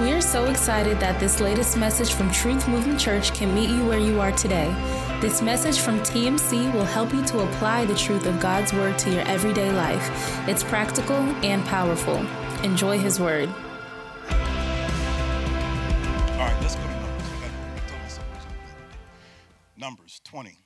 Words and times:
We 0.00 0.12
are 0.12 0.22
so 0.22 0.46
excited 0.46 0.98
that 1.00 1.20
this 1.20 1.40
latest 1.40 1.76
message 1.76 2.14
from 2.14 2.30
Truth 2.30 2.66
Movement 2.68 2.98
Church 2.98 3.34
can 3.34 3.54
meet 3.54 3.68
you 3.68 3.84
where 3.84 3.98
you 3.98 4.18
are 4.18 4.32
today. 4.32 4.74
This 5.20 5.42
message 5.42 5.80
from 5.80 6.00
TMC 6.00 6.72
will 6.72 6.86
help 6.86 7.12
you 7.12 7.22
to 7.26 7.40
apply 7.40 7.84
the 7.84 7.94
truth 7.94 8.24
of 8.24 8.40
God's 8.40 8.72
Word 8.72 8.96
to 9.00 9.10
your 9.10 9.20
everyday 9.28 9.70
life. 9.70 10.08
It's 10.48 10.64
practical 10.64 11.16
and 11.44 11.62
powerful. 11.66 12.16
Enjoy 12.64 12.98
His 12.98 13.20
Word. 13.20 13.50
All 14.30 14.36
right, 16.38 16.56
let's 16.62 16.76
go 16.76 16.82
to 16.82 16.88
Numbers. 16.88 18.20
Numbers 19.76 20.20
20, 20.24 20.56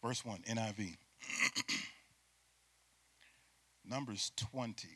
verse 0.00 0.24
1, 0.24 0.38
NIV. 0.48 0.96
Numbers 3.84 4.30
20, 4.36 4.88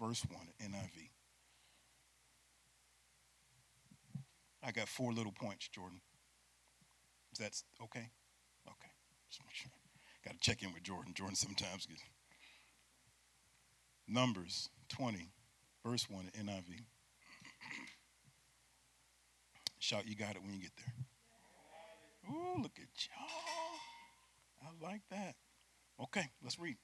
verse 0.00 0.26
1, 0.28 0.72
NIV. 0.72 1.10
I 4.66 4.72
got 4.72 4.88
four 4.88 5.12
little 5.12 5.30
points, 5.32 5.68
Jordan. 5.68 6.00
Is 7.32 7.38
that 7.38 7.62
okay? 7.84 8.10
Okay. 8.66 8.90
Just 9.30 9.42
make 9.46 9.54
sure. 9.54 9.70
Got 10.24 10.34
to 10.34 10.40
check 10.40 10.64
in 10.64 10.72
with 10.72 10.82
Jordan. 10.82 11.14
Jordan 11.14 11.36
sometimes 11.36 11.86
gets. 11.86 12.02
Numbers 14.08 14.68
20, 14.88 15.28
verse 15.84 16.10
1, 16.10 16.30
NIV. 16.40 16.84
Shout, 19.78 20.08
you 20.08 20.16
got 20.16 20.34
it 20.34 20.42
when 20.42 20.52
you 20.52 20.62
get 20.62 20.72
there. 20.76 22.34
Ooh, 22.34 22.60
look 22.60 22.76
at 22.76 22.88
y'all. 23.06 23.28
I 24.62 24.84
like 24.84 25.02
that. 25.10 25.36
Okay, 26.02 26.28
let's 26.42 26.58
read. 26.58 26.76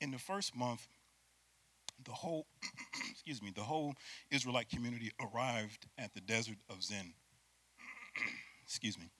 In 0.00 0.10
the 0.10 0.18
first 0.18 0.56
month, 0.56 0.88
the 2.06 2.12
whole, 2.12 2.46
excuse 3.10 3.42
me, 3.42 3.52
the 3.54 3.62
whole 3.62 3.94
Israelite 4.30 4.68
community 4.68 5.10
arrived 5.20 5.86
at 5.98 6.14
the 6.14 6.20
desert 6.20 6.56
of 6.70 6.82
Zin. 6.82 7.12
excuse 8.64 8.98
me. 8.98 9.10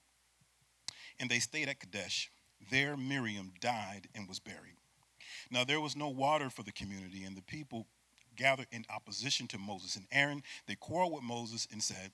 And 1.21 1.31
they 1.31 1.39
stayed 1.39 1.69
at 1.69 1.81
Kadesh. 1.81 2.31
There, 2.71 2.97
Miriam 2.97 3.53
died 3.61 4.09
and 4.15 4.29
was 4.29 4.41
buried. 4.41 4.77
Now, 5.51 5.65
there 5.65 5.81
was 5.81 5.97
no 5.97 6.09
water 6.09 6.51
for 6.51 6.63
the 6.63 6.73
community, 6.73 7.25
and 7.25 7.37
the 7.37 7.43
people 7.43 7.87
gathered 8.37 8.67
in 8.71 8.85
opposition 8.95 9.47
to 9.49 9.59
Moses 9.59 9.97
and 9.97 10.07
Aaron. 10.13 10.43
They 10.67 10.75
quarreled 10.75 11.13
with 11.13 11.23
Moses 11.23 11.67
and 11.71 11.83
said, 11.83 12.13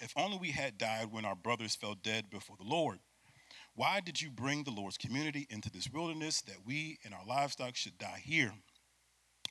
if 0.00 0.12
only 0.16 0.38
we 0.38 0.50
had 0.50 0.78
died 0.78 1.10
when 1.10 1.24
our 1.24 1.34
brothers 1.34 1.74
fell 1.74 1.94
dead 1.94 2.30
before 2.30 2.56
the 2.56 2.68
Lord. 2.68 3.00
Why 3.74 4.00
did 4.00 4.20
you 4.20 4.30
bring 4.30 4.64
the 4.64 4.70
Lord's 4.70 4.98
community 4.98 5.46
into 5.50 5.70
this 5.70 5.88
wilderness 5.90 6.40
that 6.42 6.66
we 6.66 6.98
and 7.04 7.14
our 7.14 7.24
livestock 7.26 7.76
should 7.76 7.98
die 7.98 8.22
here? 8.24 8.52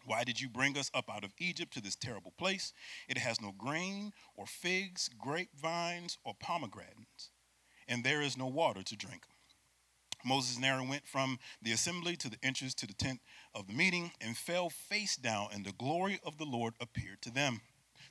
Why 0.08 0.24
did 0.24 0.40
you 0.40 0.48
bring 0.48 0.78
us 0.78 0.90
up 0.94 1.10
out 1.14 1.26
of 1.26 1.34
Egypt 1.38 1.74
to 1.74 1.82
this 1.82 1.98
terrible 1.98 2.32
place? 2.38 2.72
It 3.10 3.18
has 3.18 3.42
no 3.42 3.52
grain 3.52 4.14
or 4.36 4.46
figs, 4.46 5.10
grapevines, 5.20 6.18
or 6.24 6.34
pomegranates, 6.40 7.30
and 7.90 8.06
there 8.06 8.22
is 8.22 8.38
no 8.38 8.48
water 8.48 8.84
to 8.84 8.96
drink. 8.96 9.26
Moses 10.24 10.56
and 10.56 10.64
Aaron 10.64 10.88
went 10.88 11.06
from 11.06 11.40
the 11.62 11.74
assembly 11.74 12.16
to 12.16 12.30
the 12.30 12.38
entrance 12.42 12.74
to 12.76 12.88
the 12.88 12.94
tent 12.94 13.20
of 13.54 13.68
the 13.68 13.74
meeting 13.74 14.12
and 14.22 14.38
fell 14.38 14.70
face 14.70 15.18
down, 15.18 15.50
and 15.52 15.66
the 15.66 15.74
glory 15.74 16.22
of 16.24 16.38
the 16.38 16.46
Lord 16.46 16.76
appeared 16.80 17.22
to 17.24 17.30
them. 17.30 17.60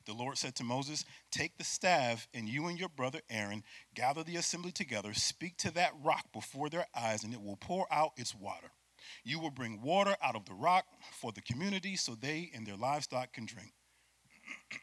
The 0.05 0.13
Lord 0.13 0.37
said 0.37 0.55
to 0.57 0.65
Moses, 0.65 1.07
Take 1.31 1.57
the 1.57 1.65
staff, 1.65 2.29
and 2.35 2.47
you 2.47 2.67
and 2.67 2.79
your 2.79 2.91
brother 2.91 3.23
Aaron 3.31 3.65
gather 3.95 4.23
the 4.23 4.37
assembly 4.37 4.71
together, 4.71 5.15
speak 5.15 5.57
to 5.59 5.71
that 5.73 5.95
rock 6.05 6.27
before 6.31 6.69
their 6.69 6.89
eyes, 6.95 7.25
and 7.25 7.33
it 7.33 7.43
will 7.43 7.57
pour 7.57 7.87
out 7.91 8.13
its 8.19 8.35
water. 8.35 8.71
You 9.27 9.41
will 9.41 9.51
bring 9.51 9.83
water 9.83 10.17
out 10.23 10.37
of 10.37 10.45
the 10.45 10.55
rock 10.55 10.85
for 11.11 11.33
the 11.33 11.43
community 11.43 11.97
so 11.97 12.15
they 12.15 12.53
and 12.55 12.65
their 12.65 12.77
livestock 12.77 13.33
can 13.33 13.45
drink. 13.45 13.73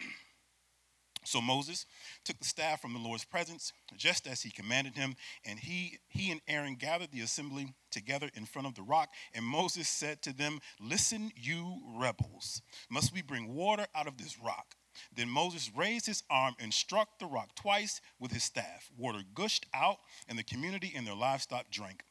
So 1.25 1.39
Moses 1.39 1.85
took 2.25 2.38
the 2.38 2.45
staff 2.45 2.81
from 2.81 2.91
the 2.91 3.00
Lord's 3.00 3.23
presence, 3.23 3.72
just 3.95 4.28
as 4.28 4.41
he 4.41 4.51
commanded 4.51 4.97
him, 4.97 5.16
and 5.45 5.57
he, 5.57 6.00
he 6.09 6.31
and 6.31 6.41
Aaron 6.50 6.75
gathered 6.75 7.13
the 7.13 7.22
assembly 7.22 7.73
together 7.91 8.29
in 8.35 8.45
front 8.45 8.67
of 8.67 8.75
the 8.75 8.81
rock. 8.81 9.07
And 9.34 9.45
Moses 9.45 9.88
said 9.88 10.22
to 10.23 10.34
them, 10.34 10.59
Listen, 10.81 11.31
you 11.34 11.81
rebels, 11.97 12.62
must 12.90 13.13
we 13.13 13.22
bring 13.22 13.56
water 13.56 13.88
out 13.96 14.06
of 14.06 14.17
this 14.17 14.38
rock? 14.38 14.75
Then 15.16 15.29
Moses 15.29 15.72
raised 15.73 16.07
his 16.07 16.23
arm 16.29 16.56
and 16.59 16.73
struck 16.73 17.19
the 17.19 17.25
rock 17.25 17.56
twice 17.56 18.01
with 18.19 18.34
his 18.34 18.44
staff. 18.44 18.91
Water 18.97 19.19
gushed 19.34 19.66
out, 19.73 20.00
and 20.28 20.38
the 20.38 20.44
community 20.44 20.91
and 20.94 21.07
their 21.07 21.16
livestock 21.16 21.72
drank. 21.72 22.03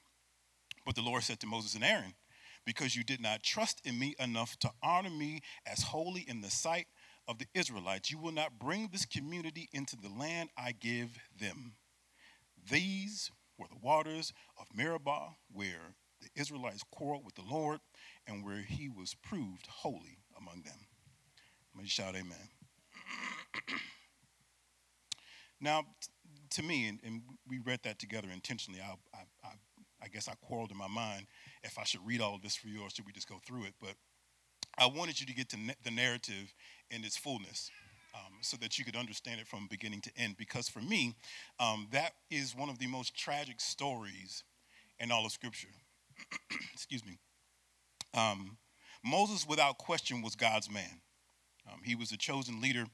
But 0.86 0.94
the 0.94 1.02
Lord 1.02 1.22
said 1.22 1.38
to 1.40 1.46
Moses 1.46 1.74
and 1.74 1.84
Aaron, 1.84 2.14
Because 2.64 2.94
you 2.94 3.02
did 3.02 3.20
not 3.20 3.42
trust 3.42 3.80
in 3.84 3.98
me 3.98 4.14
enough 4.18 4.58
to 4.60 4.70
honor 4.82 5.10
me 5.10 5.40
as 5.66 5.82
holy 5.82 6.24
in 6.28 6.40
the 6.40 6.50
sight 6.50 6.86
of 7.28 7.38
the 7.38 7.46
Israelites, 7.54 8.10
you 8.10 8.18
will 8.18 8.32
not 8.32 8.58
bring 8.58 8.88
this 8.92 9.04
community 9.04 9.68
into 9.72 9.96
the 9.96 10.08
land 10.08 10.50
I 10.56 10.72
give 10.72 11.18
them. 11.40 11.74
These 12.70 13.30
were 13.58 13.68
the 13.68 13.78
waters 13.80 14.32
of 14.58 14.66
Meribah, 14.74 15.36
where 15.52 15.94
the 16.20 16.28
Israelites 16.40 16.84
quarreled 16.90 17.24
with 17.24 17.34
the 17.34 17.42
Lord, 17.42 17.80
and 18.26 18.44
where 18.44 18.62
he 18.62 18.88
was 18.88 19.14
proved 19.14 19.66
holy 19.66 20.18
among 20.36 20.62
them. 20.62 20.86
Let 21.74 21.82
me 21.82 21.88
shout 21.88 22.14
amen. 22.14 22.48
now, 25.60 25.82
t- 26.00 26.08
to 26.50 26.62
me, 26.62 26.86
and, 26.86 27.00
and 27.04 27.22
we 27.48 27.58
read 27.58 27.80
that 27.84 27.98
together 27.98 28.28
intentionally, 28.32 28.80
I, 28.80 28.94
I, 29.16 29.22
I, 29.44 29.50
I 30.02 30.08
guess 30.08 30.28
I 30.28 30.34
quarreled 30.46 30.70
in 30.70 30.76
my 30.76 30.88
mind 30.88 31.26
if 31.62 31.78
I 31.78 31.84
should 31.84 32.04
read 32.04 32.20
all 32.20 32.34
of 32.34 32.42
this 32.42 32.56
for 32.56 32.68
you 32.68 32.82
or 32.82 32.90
should 32.90 33.06
we 33.06 33.12
just 33.12 33.28
go 33.28 33.40
through 33.46 33.64
it. 33.64 33.74
But 33.80 33.94
I 34.78 34.86
wanted 34.86 35.20
you 35.20 35.26
to 35.26 35.34
get 35.34 35.48
to 35.50 35.56
the 35.84 35.90
narrative 35.90 36.52
in 36.90 37.04
its 37.04 37.16
fullness 37.16 37.70
um, 38.14 38.38
so 38.40 38.56
that 38.58 38.78
you 38.78 38.84
could 38.84 38.96
understand 38.96 39.40
it 39.40 39.46
from 39.46 39.68
beginning 39.70 40.00
to 40.02 40.10
end. 40.16 40.36
Because 40.36 40.68
for 40.68 40.80
me, 40.80 41.14
um, 41.60 41.88
that 41.92 42.12
is 42.30 42.56
one 42.56 42.68
of 42.68 42.78
the 42.78 42.86
most 42.86 43.14
tragic 43.16 43.60
stories 43.60 44.44
in 44.98 45.10
all 45.12 45.24
of 45.24 45.32
Scripture. 45.32 45.68
Excuse 46.72 47.04
me. 47.04 47.18
Um, 48.14 48.58
Moses, 49.04 49.46
without 49.46 49.78
question, 49.78 50.22
was 50.22 50.36
God's 50.36 50.70
man. 50.70 51.00
Um, 51.72 51.80
he 51.84 51.94
was 51.94 52.12
a 52.12 52.16
chosen 52.16 52.60
leader 52.60 52.86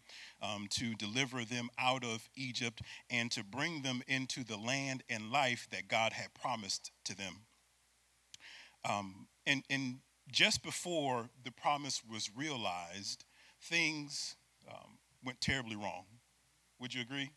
um, 0.43 0.67
to 0.71 0.95
deliver 0.95 1.45
them 1.45 1.69
out 1.79 2.05
of 2.05 2.29
Egypt 2.37 2.83
and 3.11 3.31
to 3.33 3.43
bring 3.43 3.83
them 3.83 4.03
into 4.07 4.45
the 4.45 4.57
land 4.57 5.03
and 5.09 5.31
life 5.31 5.69
that 5.71 5.89
God 5.89 6.13
had 6.13 6.35
promised 6.35 6.93
to 7.05 7.17
them. 7.17 7.35
Um, 8.89 9.27
and, 9.47 9.65
and 9.69 9.97
just 10.31 10.63
before 10.63 11.31
the 11.43 11.51
promise 11.51 12.03
was 12.09 12.31
realized, 12.37 13.25
things 13.61 14.37
um, 14.69 14.99
went 15.25 15.41
terribly 15.41 15.77
wrong. 15.77 16.05
Would 16.81 16.95
you 16.95 17.03
agree? 17.03 17.31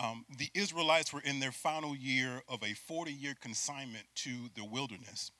Um, 0.00 0.24
the 0.38 0.48
Israelites 0.54 1.12
were 1.12 1.22
in 1.22 1.40
their 1.40 1.50
final 1.50 1.96
year 1.96 2.42
of 2.48 2.62
a 2.62 2.74
40 2.74 3.12
year 3.12 3.34
consignment 3.40 4.04
to 4.16 4.48
the 4.54 4.64
wilderness. 4.64 5.32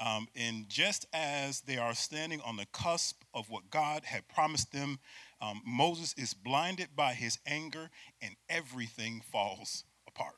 Um, 0.00 0.26
and 0.34 0.68
just 0.68 1.06
as 1.12 1.60
they 1.60 1.76
are 1.76 1.94
standing 1.94 2.40
on 2.44 2.56
the 2.56 2.66
cusp 2.72 3.22
of 3.32 3.48
what 3.48 3.70
God 3.70 4.04
had 4.04 4.26
promised 4.28 4.72
them, 4.72 4.98
um, 5.40 5.62
Moses 5.64 6.14
is 6.18 6.34
blinded 6.34 6.88
by 6.96 7.14
his 7.14 7.38
anger 7.46 7.90
and 8.20 8.34
everything 8.48 9.20
falls 9.20 9.84
apart. 10.08 10.34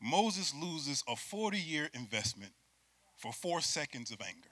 Moses 0.00 0.54
loses 0.54 1.02
a 1.08 1.16
40 1.16 1.58
year 1.58 1.90
investment 1.92 2.52
for 3.16 3.32
four 3.32 3.60
seconds 3.60 4.12
of 4.12 4.20
anger. 4.20 4.48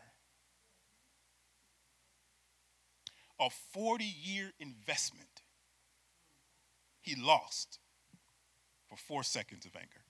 A 3.39 3.49
40 3.73 4.05
year 4.05 4.53
investment 4.59 5.43
he 7.01 7.15
lost 7.15 7.79
for 8.89 8.97
four 8.97 9.23
seconds 9.23 9.65
of 9.67 9.77
anger. 9.77 10.03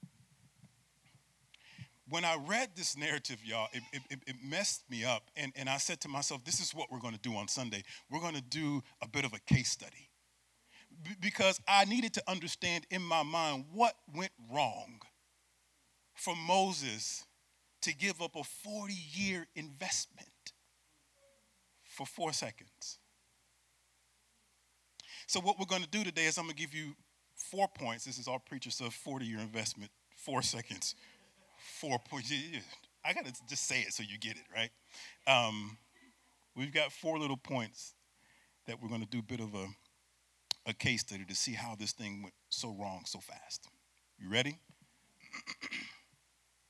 When 2.09 2.25
I 2.25 2.37
read 2.37 2.71
this 2.77 2.97
narrative, 2.97 3.45
y'all, 3.45 3.69
it, 3.73 3.83
it, 3.93 4.21
it- 4.27 4.37
messed 4.45 4.89
me 4.89 5.05
up. 5.05 5.31
And, 5.37 5.53
and 5.57 5.69
I 5.69 5.79
said 5.79 6.01
to 6.03 6.09
myself, 6.09 6.45
this 6.45 6.61
is 6.61 6.73
what 6.75 6.91
we're 6.93 7.01
going 7.01 7.15
to 7.15 7.21
do 7.21 7.35
on 7.35 7.49
Sunday. 7.49 7.83
We're 8.11 8.21
going 8.21 8.35
to 8.37 8.43
do 8.43 8.83
a 9.03 9.09
bit 9.09 9.25
of 9.25 9.33
a 9.33 9.41
case 9.41 9.71
study. 9.71 10.11
B- 11.03 11.17
because 11.21 11.61
I 11.67 11.85
needed 11.85 12.15
to 12.15 12.23
understand 12.29 12.87
in 12.91 13.03
my 13.03 13.23
mind 13.25 13.65
what 13.73 13.95
went 14.15 14.33
wrong 14.53 15.01
for 16.15 16.35
Moses 16.37 17.25
to 17.83 17.95
give 17.95 18.23
up 18.23 18.37
a 18.37 18.45
40 18.45 18.95
year 19.15 19.47
investment 19.57 20.29
for 21.85 22.07
four 22.07 22.33
seconds. 22.33 22.99
So, 25.27 25.41
what 25.41 25.59
we're 25.59 25.67
going 25.67 25.83
to 25.83 25.89
do 25.89 26.05
today 26.05 26.27
is 26.27 26.39
I'm 26.39 26.45
going 26.45 26.57
to 26.57 26.61
give 26.63 26.75
you 26.75 26.95
four 27.35 27.69
points. 27.69 28.05
This 28.05 28.19
is 28.19 28.29
our 28.29 28.39
preacher 28.39 28.71
stuff 28.71 28.95
40 28.95 29.27
year 29.27 29.39
investment, 29.41 29.91
four 30.17 30.43
seconds, 30.43 30.95
four 31.81 31.99
points. 31.99 32.33
I 33.05 33.13
got 33.13 33.27
to 33.27 33.33
just 33.49 33.67
say 33.67 33.81
it 33.81 33.93
so 33.93 34.03
you 34.03 34.19
get 34.19 34.37
it, 34.37 34.45
right? 34.55 34.71
Um, 35.27 35.79
we've 36.57 36.73
got 36.73 36.91
four 36.93 37.19
little 37.19 37.37
points 37.37 37.95
that 38.67 38.83
we're 38.83 38.89
to 38.89 39.07
do 39.07 39.21
a 39.21 39.23
bit 39.23 39.41
of 39.41 39.55
a, 39.55 39.67
a 40.67 40.73
case 40.73 41.03
study 41.03 41.25
to 41.25 41.35
see 41.35 41.53
how 41.53 41.77
this 41.79 41.93
thing 41.93 42.23
went 42.23 42.35
so 42.49 42.75
wrong 42.81 43.03
so 43.05 43.21
fast. 43.21 43.69
You 44.19 44.31
ready? 44.31 44.59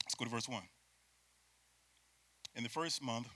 Let's 0.05 0.15
go 0.19 0.25
to 0.25 0.31
verse 0.31 0.49
1. 0.49 0.63
In 2.57 2.63
the 2.63 2.69
first 2.69 3.03
month, 3.03 3.29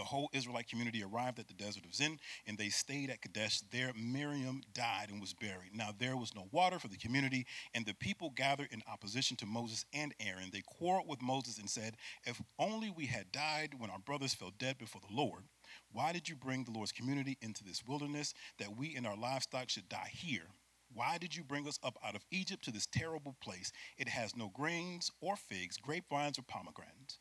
the 0.00 0.04
whole 0.04 0.30
Israelite 0.32 0.66
community 0.66 1.04
arrived 1.04 1.38
at 1.38 1.46
the 1.46 1.52
desert 1.52 1.84
of 1.84 1.94
Zin, 1.94 2.18
and 2.46 2.56
they 2.56 2.70
stayed 2.70 3.10
at 3.10 3.20
Kadesh. 3.20 3.60
There, 3.70 3.92
Miriam 3.94 4.62
died 4.72 5.10
and 5.10 5.20
was 5.20 5.34
buried. 5.34 5.74
Now, 5.74 5.90
there 5.96 6.16
was 6.16 6.34
no 6.34 6.48
water 6.52 6.78
for 6.78 6.88
the 6.88 6.96
community, 6.96 7.44
and 7.74 7.84
the 7.84 7.92
people 7.92 8.30
gathered 8.34 8.68
in 8.70 8.82
opposition 8.90 9.36
to 9.36 9.46
Moses 9.46 9.84
and 9.92 10.14
Aaron. 10.18 10.48
They 10.54 10.62
quarreled 10.62 11.06
with 11.06 11.20
Moses 11.20 11.58
and 11.58 11.68
said, 11.68 11.98
If 12.24 12.40
only 12.58 12.88
we 12.88 13.04
had 13.04 13.30
died 13.30 13.74
when 13.76 13.90
our 13.90 13.98
brothers 13.98 14.32
fell 14.32 14.52
dead 14.58 14.78
before 14.78 15.02
the 15.06 15.14
Lord. 15.14 15.44
Why 15.92 16.12
did 16.12 16.30
you 16.30 16.34
bring 16.34 16.64
the 16.64 16.70
Lord's 16.70 16.92
community 16.92 17.36
into 17.42 17.62
this 17.62 17.84
wilderness 17.86 18.32
that 18.58 18.78
we 18.78 18.96
and 18.96 19.06
our 19.06 19.16
livestock 19.18 19.68
should 19.68 19.90
die 19.90 20.10
here? 20.10 20.46
Why 20.94 21.18
did 21.18 21.36
you 21.36 21.44
bring 21.44 21.68
us 21.68 21.78
up 21.82 21.98
out 22.02 22.16
of 22.16 22.24
Egypt 22.30 22.64
to 22.64 22.72
this 22.72 22.86
terrible 22.86 23.36
place? 23.42 23.70
It 23.98 24.08
has 24.08 24.34
no 24.34 24.48
grains 24.48 25.10
or 25.20 25.36
figs, 25.36 25.76
grapevines 25.76 26.38
or 26.38 26.42
pomegranates, 26.42 27.18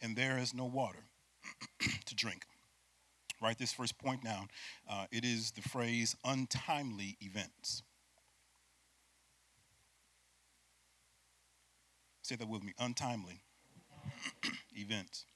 and 0.00 0.16
there 0.16 0.38
is 0.38 0.54
no 0.54 0.64
water 0.64 1.04
to 2.06 2.14
drink. 2.14 2.44
Write 3.40 3.58
this 3.58 3.72
first 3.72 3.98
point 3.98 4.22
down. 4.22 4.48
Uh, 4.88 5.06
it 5.10 5.24
is 5.24 5.50
the 5.52 5.62
phrase 5.62 6.16
untimely 6.24 7.16
events. 7.20 7.82
Say 12.22 12.36
that 12.36 12.48
with 12.48 12.62
me 12.62 12.72
untimely 12.78 13.40
events. 14.76 15.26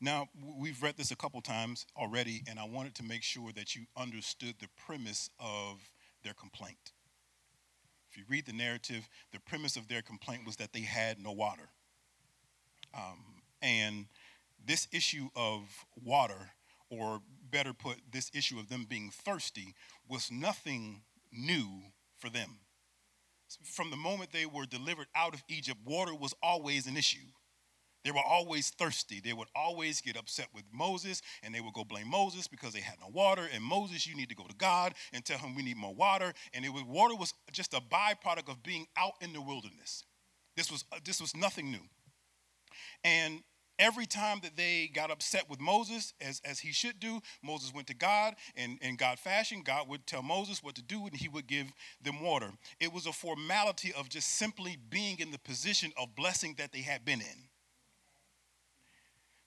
Now, 0.00 0.26
we've 0.58 0.82
read 0.82 0.96
this 0.96 1.12
a 1.12 1.16
couple 1.16 1.40
times 1.42 1.86
already, 1.96 2.42
and 2.48 2.58
I 2.58 2.64
wanted 2.64 2.96
to 2.96 3.04
make 3.04 3.22
sure 3.22 3.52
that 3.52 3.76
you 3.76 3.82
understood 3.96 4.56
the 4.58 4.66
premise 4.84 5.30
of 5.38 5.78
their 6.24 6.34
complaint. 6.34 6.90
If 8.10 8.18
you 8.18 8.24
read 8.28 8.46
the 8.46 8.52
narrative, 8.52 9.08
the 9.32 9.38
premise 9.38 9.76
of 9.76 9.86
their 9.86 10.02
complaint 10.02 10.44
was 10.44 10.56
that 10.56 10.72
they 10.72 10.80
had 10.80 11.18
no 11.22 11.30
water. 11.30 11.68
Um, 12.94 13.42
and 13.62 14.06
this 14.66 14.88
issue 14.92 15.28
of 15.36 15.62
water, 16.02 16.52
or 16.90 17.20
better 17.50 17.72
put, 17.72 17.96
this 18.10 18.30
issue 18.34 18.58
of 18.58 18.68
them 18.68 18.86
being 18.88 19.10
thirsty, 19.10 19.74
was 20.08 20.30
nothing 20.30 21.02
new 21.32 21.66
for 22.18 22.28
them. 22.28 22.58
From 23.64 23.90
the 23.90 23.96
moment 23.96 24.32
they 24.32 24.46
were 24.46 24.66
delivered 24.66 25.08
out 25.14 25.34
of 25.34 25.42
Egypt, 25.48 25.78
water 25.84 26.14
was 26.14 26.34
always 26.42 26.86
an 26.86 26.96
issue. 26.96 27.26
They 28.04 28.10
were 28.10 28.22
always 28.26 28.70
thirsty. 28.70 29.20
They 29.20 29.32
would 29.32 29.48
always 29.54 30.00
get 30.00 30.16
upset 30.16 30.48
with 30.52 30.64
Moses 30.72 31.22
and 31.42 31.54
they 31.54 31.60
would 31.60 31.74
go 31.74 31.84
blame 31.84 32.08
Moses 32.08 32.48
because 32.48 32.72
they 32.72 32.80
had 32.80 32.96
no 33.00 33.08
water. 33.12 33.48
And 33.52 33.62
Moses, 33.62 34.06
you 34.06 34.16
need 34.16 34.28
to 34.28 34.34
go 34.34 34.44
to 34.44 34.54
God 34.56 34.94
and 35.12 35.24
tell 35.24 35.38
him 35.38 35.54
we 35.54 35.62
need 35.62 35.76
more 35.76 35.94
water. 35.94 36.32
And 36.52 36.64
it 36.64 36.72
was 36.72 36.82
water 36.82 37.14
was 37.14 37.32
just 37.52 37.74
a 37.74 37.80
byproduct 37.80 38.48
of 38.48 38.62
being 38.62 38.86
out 38.96 39.12
in 39.20 39.32
the 39.32 39.40
wilderness. 39.40 40.04
This 40.56 40.70
was 40.70 40.84
this 41.04 41.20
was 41.20 41.36
nothing 41.36 41.70
new. 41.70 41.82
And 43.04 43.42
every 43.82 44.06
time 44.06 44.38
that 44.44 44.56
they 44.56 44.88
got 44.94 45.10
upset 45.10 45.50
with 45.50 45.60
Moses, 45.60 46.14
as, 46.20 46.40
as 46.44 46.60
he 46.60 46.72
should 46.72 47.00
do, 47.00 47.20
Moses 47.42 47.74
went 47.74 47.88
to 47.88 47.94
God, 47.94 48.36
and 48.56 48.78
in 48.80 48.94
God 48.94 49.18
fashion, 49.18 49.62
God 49.64 49.88
would 49.88 50.06
tell 50.06 50.22
Moses 50.22 50.62
what 50.62 50.76
to 50.76 50.82
do, 50.82 51.04
and 51.06 51.16
he 51.16 51.28
would 51.28 51.48
give 51.48 51.66
them 52.00 52.22
water. 52.22 52.50
It 52.78 52.92
was 52.92 53.06
a 53.06 53.12
formality 53.12 53.92
of 53.92 54.08
just 54.08 54.28
simply 54.36 54.78
being 54.88 55.18
in 55.18 55.32
the 55.32 55.38
position 55.38 55.92
of 56.00 56.14
blessing 56.14 56.54
that 56.58 56.72
they 56.72 56.82
had 56.82 57.04
been 57.04 57.20
in. 57.20 57.48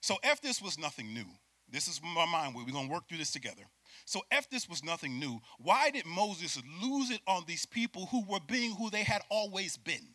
So 0.02 0.18
if 0.22 0.42
this 0.42 0.60
was 0.60 0.78
nothing 0.78 1.14
new, 1.14 1.26
this 1.68 1.88
is 1.88 2.00
my 2.02 2.26
mind 2.26 2.54
we're 2.54 2.70
going 2.70 2.88
to 2.88 2.92
work 2.92 3.08
through 3.08 3.18
this 3.18 3.32
together. 3.32 3.62
So 4.04 4.20
if 4.30 4.48
this 4.50 4.68
was 4.68 4.84
nothing 4.84 5.18
new, 5.18 5.40
why 5.58 5.90
did 5.90 6.04
Moses 6.04 6.60
lose 6.82 7.10
it 7.10 7.22
on 7.26 7.44
these 7.46 7.64
people 7.64 8.06
who 8.06 8.22
were 8.28 8.40
being 8.46 8.74
who 8.74 8.90
they 8.90 9.02
had 9.02 9.22
always 9.30 9.78
been? 9.78 10.14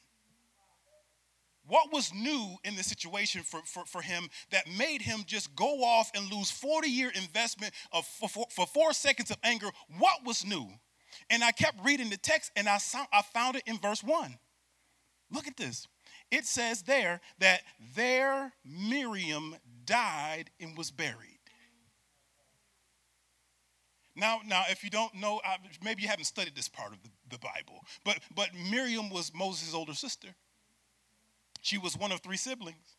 What 1.71 1.93
was 1.93 2.13
new 2.13 2.57
in 2.65 2.75
the 2.75 2.83
situation 2.83 3.43
for, 3.43 3.61
for, 3.63 3.85
for 3.85 4.01
him 4.01 4.27
that 4.49 4.67
made 4.77 5.01
him 5.01 5.21
just 5.25 5.55
go 5.55 5.85
off 5.85 6.11
and 6.13 6.29
lose 6.29 6.51
40 6.51 6.89
year 6.89 7.09
investment 7.15 7.71
of, 7.93 8.05
for, 8.05 8.27
for, 8.27 8.45
for 8.49 8.67
four 8.67 8.91
seconds 8.91 9.31
of 9.31 9.37
anger? 9.41 9.69
What 9.97 10.25
was 10.25 10.45
new? 10.45 10.67
And 11.29 11.41
I 11.41 11.53
kept 11.53 11.81
reading 11.81 12.09
the 12.09 12.17
text 12.17 12.51
and 12.57 12.67
I, 12.67 12.77
saw, 12.77 13.05
I 13.13 13.21
found 13.21 13.55
it 13.55 13.63
in 13.65 13.77
verse 13.77 14.03
1. 14.03 14.37
Look 15.31 15.47
at 15.47 15.55
this. 15.55 15.87
It 16.29 16.45
says 16.45 16.81
there 16.81 17.21
that 17.39 17.61
there 17.95 18.51
Miriam 18.65 19.55
died 19.85 20.51
and 20.59 20.77
was 20.77 20.91
buried. 20.91 21.39
Now, 24.13 24.41
now, 24.45 24.63
if 24.69 24.83
you 24.83 24.89
don't 24.89 25.15
know, 25.15 25.39
maybe 25.81 26.01
you 26.01 26.09
haven't 26.09 26.25
studied 26.25 26.53
this 26.53 26.67
part 26.67 26.91
of 26.91 27.01
the, 27.01 27.09
the 27.29 27.39
Bible, 27.39 27.85
but 28.03 28.19
but 28.35 28.49
Miriam 28.69 29.09
was 29.09 29.33
Moses' 29.33 29.73
older 29.73 29.93
sister. 29.93 30.35
She 31.61 31.77
was 31.77 31.97
one 31.97 32.11
of 32.11 32.19
three 32.19 32.37
siblings. 32.37 32.97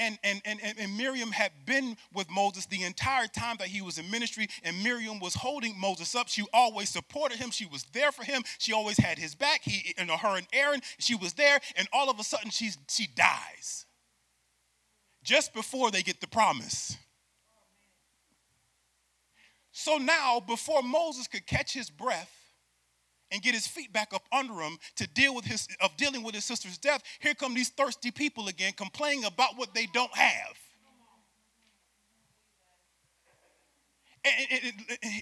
And, 0.00 0.16
and, 0.22 0.40
and, 0.44 0.60
and 0.62 0.96
Miriam 0.96 1.32
had 1.32 1.50
been 1.66 1.96
with 2.14 2.30
Moses 2.30 2.66
the 2.66 2.84
entire 2.84 3.26
time 3.26 3.56
that 3.58 3.66
he 3.66 3.80
was 3.82 3.98
in 3.98 4.08
ministry, 4.08 4.48
and 4.62 4.80
Miriam 4.84 5.18
was 5.18 5.34
holding 5.34 5.78
Moses 5.78 6.14
up. 6.14 6.28
She 6.28 6.44
always 6.52 6.88
supported 6.88 7.38
him. 7.38 7.50
She 7.50 7.66
was 7.66 7.84
there 7.92 8.12
for 8.12 8.22
him. 8.24 8.44
She 8.58 8.72
always 8.72 8.96
had 8.96 9.18
his 9.18 9.34
back. 9.34 9.62
He, 9.62 9.94
and 9.98 10.08
her 10.08 10.36
and 10.36 10.46
Aaron, 10.52 10.82
she 10.98 11.16
was 11.16 11.32
there, 11.32 11.58
and 11.74 11.88
all 11.92 12.10
of 12.10 12.20
a 12.20 12.22
sudden 12.22 12.50
she, 12.50 12.70
she 12.88 13.08
dies 13.08 13.86
just 15.24 15.52
before 15.52 15.90
they 15.90 16.02
get 16.02 16.20
the 16.20 16.28
promise. 16.28 16.96
So 19.72 19.96
now, 19.96 20.40
before 20.40 20.82
Moses 20.82 21.26
could 21.26 21.46
catch 21.46 21.72
his 21.72 21.90
breath, 21.90 22.32
and 23.30 23.42
get 23.42 23.54
his 23.54 23.66
feet 23.66 23.92
back 23.92 24.12
up 24.14 24.22
under 24.32 24.54
him 24.54 24.78
to 24.96 25.06
deal 25.08 25.34
with 25.34 25.44
his 25.44 25.68
of 25.80 25.96
dealing 25.96 26.22
with 26.22 26.34
his 26.34 26.44
sister's 26.44 26.78
death 26.78 27.02
here 27.20 27.34
come 27.34 27.54
these 27.54 27.70
thirsty 27.70 28.10
people 28.10 28.48
again 28.48 28.72
complaining 28.76 29.24
about 29.24 29.56
what 29.56 29.74
they 29.74 29.86
don't 29.92 30.14
have 30.16 30.67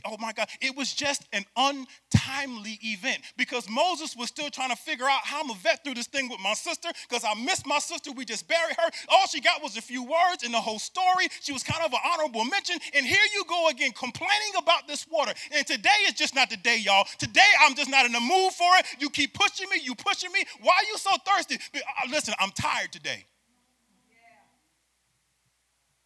oh 0.04 0.16
my 0.18 0.32
God, 0.32 0.48
it 0.60 0.76
was 0.76 0.92
just 0.92 1.22
an 1.32 1.44
untimely 1.56 2.78
event 2.82 3.20
because 3.36 3.68
Moses 3.68 4.16
was 4.16 4.28
still 4.28 4.50
trying 4.50 4.70
to 4.70 4.76
figure 4.76 5.06
out 5.06 5.20
how 5.24 5.40
I'm 5.40 5.48
gonna 5.48 5.58
vet 5.60 5.84
through 5.84 5.94
this 5.94 6.06
thing 6.06 6.28
with 6.28 6.40
my 6.40 6.54
sister 6.54 6.88
because 7.08 7.24
I 7.24 7.34
missed 7.34 7.66
my 7.66 7.78
sister. 7.78 8.12
We 8.12 8.24
just 8.24 8.48
buried 8.48 8.76
her. 8.76 8.90
All 9.08 9.26
she 9.26 9.40
got 9.40 9.62
was 9.62 9.76
a 9.76 9.82
few 9.82 10.02
words 10.02 10.42
in 10.44 10.52
the 10.52 10.60
whole 10.60 10.78
story. 10.78 11.28
She 11.40 11.52
was 11.52 11.62
kind 11.62 11.84
of 11.84 11.92
an 11.92 11.98
honorable 12.04 12.44
mention. 12.44 12.78
And 12.94 13.06
here 13.06 13.24
you 13.34 13.44
go 13.48 13.68
again 13.68 13.92
complaining 13.92 14.52
about 14.58 14.86
this 14.88 15.06
water. 15.10 15.32
And 15.52 15.66
today 15.66 15.90
is 16.06 16.14
just 16.14 16.34
not 16.34 16.50
the 16.50 16.56
day, 16.56 16.78
y'all. 16.78 17.06
Today 17.18 17.40
I'm 17.60 17.74
just 17.74 17.90
not 17.90 18.06
in 18.06 18.12
the 18.12 18.20
mood 18.20 18.52
for 18.52 18.76
it. 18.78 18.86
You 18.98 19.10
keep 19.10 19.34
pushing 19.34 19.68
me, 19.70 19.80
you 19.82 19.94
pushing 19.94 20.32
me. 20.32 20.44
Why 20.60 20.74
are 20.74 20.88
you 20.90 20.98
so 20.98 21.10
thirsty? 21.26 21.58
Uh, 21.74 21.80
listen, 22.10 22.34
I'm 22.38 22.50
tired 22.50 22.92
today. 22.92 23.26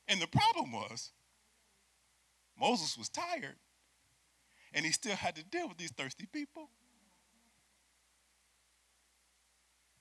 And 0.08 0.20
the 0.20 0.26
problem 0.26 0.72
was, 0.72 1.12
Moses 2.60 2.98
was 2.98 3.08
tired, 3.08 3.56
and 4.74 4.84
he 4.84 4.92
still 4.92 5.16
had 5.16 5.34
to 5.36 5.44
deal 5.44 5.66
with 5.66 5.78
these 5.78 5.92
thirsty 5.92 6.26
people. 6.30 6.68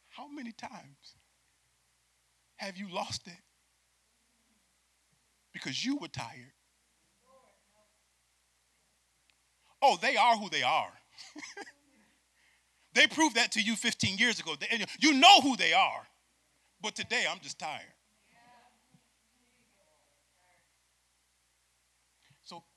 How 0.09 0.27
many 0.27 0.51
times 0.51 1.15
have 2.57 2.75
you 2.75 2.89
lost 2.93 3.27
it 3.27 3.41
because 5.53 5.85
you 5.85 5.95
were 5.95 6.09
tired? 6.09 6.51
Oh, 9.81 9.97
they 10.01 10.17
are 10.17 10.35
who 10.35 10.49
they 10.49 10.63
are. 10.63 10.91
they 12.93 13.07
proved 13.07 13.37
that 13.37 13.53
to 13.53 13.61
you 13.61 13.77
15 13.77 14.17
years 14.17 14.41
ago. 14.41 14.55
You 14.99 15.13
know 15.13 15.39
who 15.39 15.55
they 15.55 15.71
are. 15.71 16.05
But 16.81 16.95
today, 16.95 17.23
I'm 17.29 17.39
just 17.39 17.57
tired. 17.59 17.93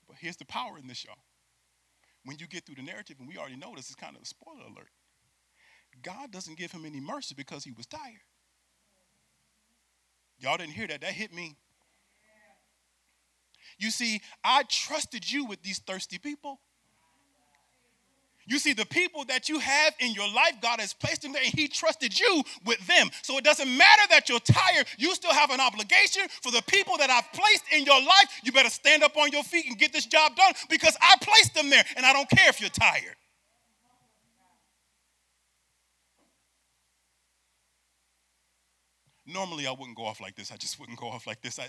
But 0.08 0.16
here's 0.20 0.36
the 0.36 0.44
power 0.44 0.78
in 0.78 0.86
this, 0.86 1.04
y'all. 1.04 1.16
When 2.24 2.38
you 2.38 2.46
get 2.46 2.64
through 2.64 2.76
the 2.76 2.82
narrative, 2.82 3.16
and 3.18 3.28
we 3.28 3.36
already 3.36 3.56
know 3.56 3.72
this 3.74 3.88
is 3.88 3.96
kind 3.96 4.16
of 4.16 4.22
a 4.22 4.26
spoiler 4.26 4.64
alert, 4.64 4.90
God 6.02 6.30
doesn't 6.30 6.56
give 6.56 6.72
him 6.72 6.84
any 6.84 7.00
mercy 7.00 7.34
because 7.36 7.64
he 7.64 7.72
was 7.72 7.86
tired. 7.86 8.22
Y'all 10.38 10.56
didn't 10.56 10.72
hear 10.72 10.86
that. 10.86 11.00
That 11.00 11.12
hit 11.12 11.32
me. 11.32 11.56
You 13.78 13.90
see, 13.90 14.20
I 14.44 14.64
trusted 14.68 15.30
you 15.30 15.44
with 15.44 15.62
these 15.62 15.78
thirsty 15.78 16.18
people. 16.18 16.60
You 18.46 18.58
see, 18.58 18.72
the 18.72 18.86
people 18.86 19.24
that 19.26 19.48
you 19.48 19.58
have 19.58 19.94
in 20.00 20.12
your 20.12 20.28
life, 20.32 20.54
God 20.60 20.80
has 20.80 20.92
placed 20.92 21.22
them 21.22 21.32
there, 21.32 21.42
and 21.42 21.52
He 21.52 21.68
trusted 21.68 22.18
you 22.18 22.42
with 22.64 22.84
them. 22.86 23.10
So 23.22 23.38
it 23.38 23.44
doesn't 23.44 23.76
matter 23.76 24.02
that 24.10 24.28
you're 24.28 24.40
tired, 24.40 24.86
you 24.98 25.14
still 25.14 25.32
have 25.32 25.50
an 25.50 25.60
obligation 25.60 26.24
for 26.42 26.50
the 26.50 26.62
people 26.66 26.96
that 26.98 27.10
I've 27.10 27.30
placed 27.32 27.64
in 27.72 27.84
your 27.84 28.00
life. 28.00 28.40
You 28.42 28.52
better 28.52 28.70
stand 28.70 29.02
up 29.02 29.16
on 29.16 29.30
your 29.30 29.44
feet 29.44 29.66
and 29.66 29.78
get 29.78 29.92
this 29.92 30.06
job 30.06 30.34
done 30.36 30.52
because 30.68 30.96
I 31.00 31.14
placed 31.20 31.54
them 31.54 31.70
there, 31.70 31.84
and 31.96 32.04
I 32.04 32.12
don't 32.12 32.28
care 32.28 32.48
if 32.48 32.60
you're 32.60 32.70
tired. 32.70 33.16
Normally, 39.24 39.66
I 39.66 39.70
wouldn't 39.70 39.96
go 39.96 40.04
off 40.04 40.20
like 40.20 40.34
this. 40.34 40.50
I 40.50 40.56
just 40.56 40.80
wouldn't 40.80 40.98
go 40.98 41.06
off 41.06 41.26
like 41.26 41.40
this. 41.40 41.58
I, 41.58 41.66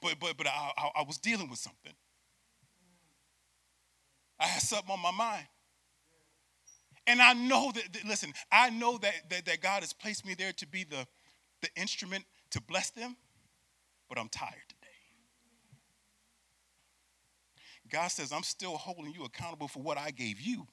but 0.00 0.14
but, 0.20 0.36
but 0.36 0.46
I, 0.46 0.70
I, 0.78 0.90
I 1.00 1.02
was 1.02 1.18
dealing 1.18 1.50
with 1.50 1.58
something. 1.58 1.92
I 4.38 4.46
had 4.46 4.62
something 4.62 4.90
on 4.90 5.00
my 5.00 5.10
mind. 5.10 5.46
And 7.06 7.20
I 7.20 7.34
know 7.34 7.70
that, 7.72 7.92
that 7.92 8.04
listen, 8.04 8.32
I 8.50 8.70
know 8.70 8.98
that, 8.98 9.14
that, 9.30 9.44
that 9.46 9.60
God 9.60 9.82
has 9.82 9.92
placed 9.92 10.26
me 10.26 10.34
there 10.34 10.52
to 10.52 10.66
be 10.66 10.84
the, 10.84 11.06
the 11.60 11.68
instrument 11.76 12.24
to 12.50 12.62
bless 12.62 12.90
them, 12.90 13.16
but 14.08 14.18
I'm 14.18 14.28
tired 14.28 14.54
today. 14.68 14.80
God 17.90 18.08
says, 18.08 18.32
I'm 18.32 18.42
still 18.42 18.76
holding 18.76 19.12
you 19.12 19.24
accountable 19.24 19.68
for 19.68 19.80
what 19.80 19.98
I 19.98 20.10
gave 20.10 20.40
you. 20.40 20.66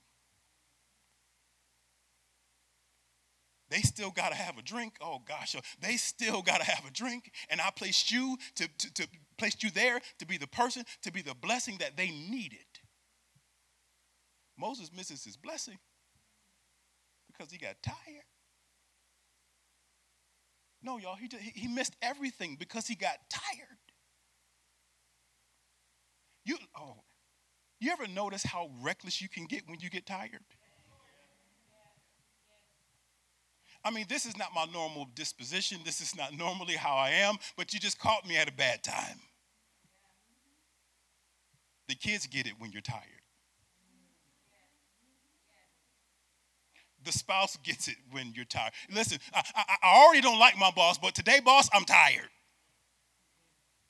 They 3.69 3.81
still 3.81 4.11
got 4.11 4.29
to 4.29 4.35
have 4.35 4.57
a 4.57 4.61
drink. 4.61 4.95
Oh 5.01 5.21
gosh, 5.25 5.55
oh, 5.57 5.61
they 5.79 5.95
still 5.95 6.41
got 6.41 6.59
to 6.59 6.69
have 6.69 6.85
a 6.85 6.91
drink. 6.91 7.31
And 7.49 7.61
I 7.61 7.69
placed 7.73 8.11
you 8.11 8.37
to, 8.55 8.67
to, 8.67 8.93
to 8.95 9.07
placed 9.37 9.63
you 9.63 9.71
there 9.71 10.01
to 10.19 10.25
be 10.25 10.37
the 10.37 10.47
person, 10.47 10.83
to 11.03 11.11
be 11.11 11.21
the 11.21 11.33
blessing 11.33 11.77
that 11.79 11.95
they 11.95 12.09
needed. 12.09 12.59
Moses 14.57 14.91
misses 14.95 15.23
his 15.23 15.37
blessing 15.37 15.77
because 17.41 17.51
he 17.51 17.57
got 17.57 17.75
tired. 17.81 18.23
No, 20.83 20.97
y'all, 20.97 21.15
he, 21.15 21.29
he 21.55 21.67
missed 21.67 21.95
everything 22.01 22.55
because 22.59 22.87
he 22.87 22.95
got 22.95 23.17
tired. 23.29 23.77
You, 26.45 26.57
oh, 26.79 26.97
you 27.79 27.91
ever 27.91 28.07
notice 28.07 28.43
how 28.43 28.69
reckless 28.81 29.21
you 29.21 29.29
can 29.29 29.45
get 29.45 29.63
when 29.67 29.79
you 29.79 29.89
get 29.89 30.05
tired? 30.05 30.41
I 33.83 33.89
mean, 33.89 34.05
this 34.07 34.27
is 34.27 34.37
not 34.37 34.49
my 34.53 34.65
normal 34.71 35.07
disposition. 35.15 35.79
This 35.83 36.01
is 36.01 36.15
not 36.15 36.33
normally 36.37 36.75
how 36.75 36.95
I 36.95 37.09
am, 37.09 37.37
but 37.57 37.73
you 37.73 37.79
just 37.79 37.99
caught 37.99 38.27
me 38.27 38.37
at 38.37 38.47
a 38.47 38.53
bad 38.53 38.83
time. 38.83 39.19
The 41.87 41.95
kids 41.95 42.27
get 42.27 42.45
it 42.45 42.53
when 42.59 42.71
you're 42.71 42.81
tired. 42.81 43.20
The 47.03 47.11
spouse 47.11 47.57
gets 47.63 47.87
it 47.87 47.95
when 48.11 48.33
you're 48.35 48.45
tired. 48.45 48.73
Listen, 48.91 49.19
I, 49.33 49.43
I, 49.55 49.63
I 49.83 50.03
already 50.03 50.21
don't 50.21 50.39
like 50.39 50.57
my 50.57 50.71
boss, 50.71 50.97
but 50.97 51.15
today, 51.15 51.39
boss, 51.39 51.69
I'm 51.73 51.85
tired. 51.85 52.29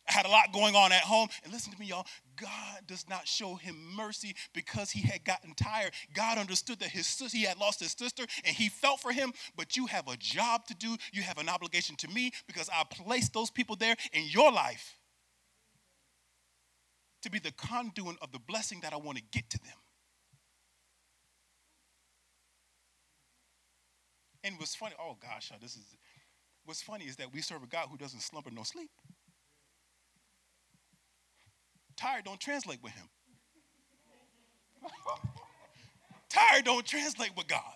I 0.07 0.13
had 0.13 0.25
a 0.25 0.29
lot 0.29 0.51
going 0.51 0.75
on 0.75 0.91
at 0.91 1.01
home. 1.01 1.29
And 1.43 1.53
listen 1.53 1.71
to 1.71 1.79
me, 1.79 1.87
y'all. 1.87 2.05
God 2.35 2.81
does 2.87 3.07
not 3.07 3.27
show 3.27 3.55
him 3.55 3.75
mercy 3.95 4.35
because 4.53 4.91
he 4.91 5.01
had 5.01 5.23
gotten 5.23 5.53
tired. 5.53 5.93
God 6.13 6.37
understood 6.37 6.79
that 6.79 6.89
his 6.89 7.07
sister, 7.07 7.37
he 7.37 7.43
had 7.43 7.57
lost 7.57 7.79
his 7.79 7.91
sister 7.91 8.25
and 8.45 8.55
he 8.55 8.67
felt 8.67 8.99
for 8.99 9.11
him. 9.11 9.31
But 9.55 9.77
you 9.77 9.85
have 9.85 10.07
a 10.07 10.17
job 10.17 10.65
to 10.67 10.75
do. 10.75 10.97
You 11.13 11.21
have 11.21 11.37
an 11.37 11.49
obligation 11.49 11.95
to 11.97 12.07
me 12.07 12.31
because 12.47 12.69
I 12.69 12.83
placed 12.89 13.33
those 13.33 13.51
people 13.51 13.75
there 13.75 13.95
in 14.11 14.25
your 14.27 14.51
life 14.51 14.97
to 17.21 17.29
be 17.29 17.39
the 17.39 17.51
conduit 17.51 18.17
of 18.21 18.31
the 18.31 18.39
blessing 18.39 18.79
that 18.81 18.93
I 18.93 18.97
want 18.97 19.17
to 19.17 19.23
get 19.31 19.49
to 19.51 19.59
them. 19.59 19.77
And 24.43 24.55
what's 24.57 24.75
funny, 24.75 24.95
oh 24.99 25.17
gosh, 25.21 25.51
this 25.61 25.75
is 25.75 25.95
what's 26.65 26.81
funny 26.81 27.05
is 27.05 27.15
that 27.17 27.33
we 27.33 27.41
serve 27.41 27.63
a 27.63 27.67
God 27.67 27.87
who 27.89 27.97
doesn't 27.97 28.21
slumber 28.21 28.49
nor 28.51 28.65
sleep. 28.65 28.89
Tired 31.95 32.25
don't 32.25 32.39
translate 32.39 32.81
with 32.81 32.93
him. 32.93 33.07
Tired 36.29 36.65
don't 36.65 36.85
translate 36.85 37.35
with 37.35 37.47
God. 37.47 37.75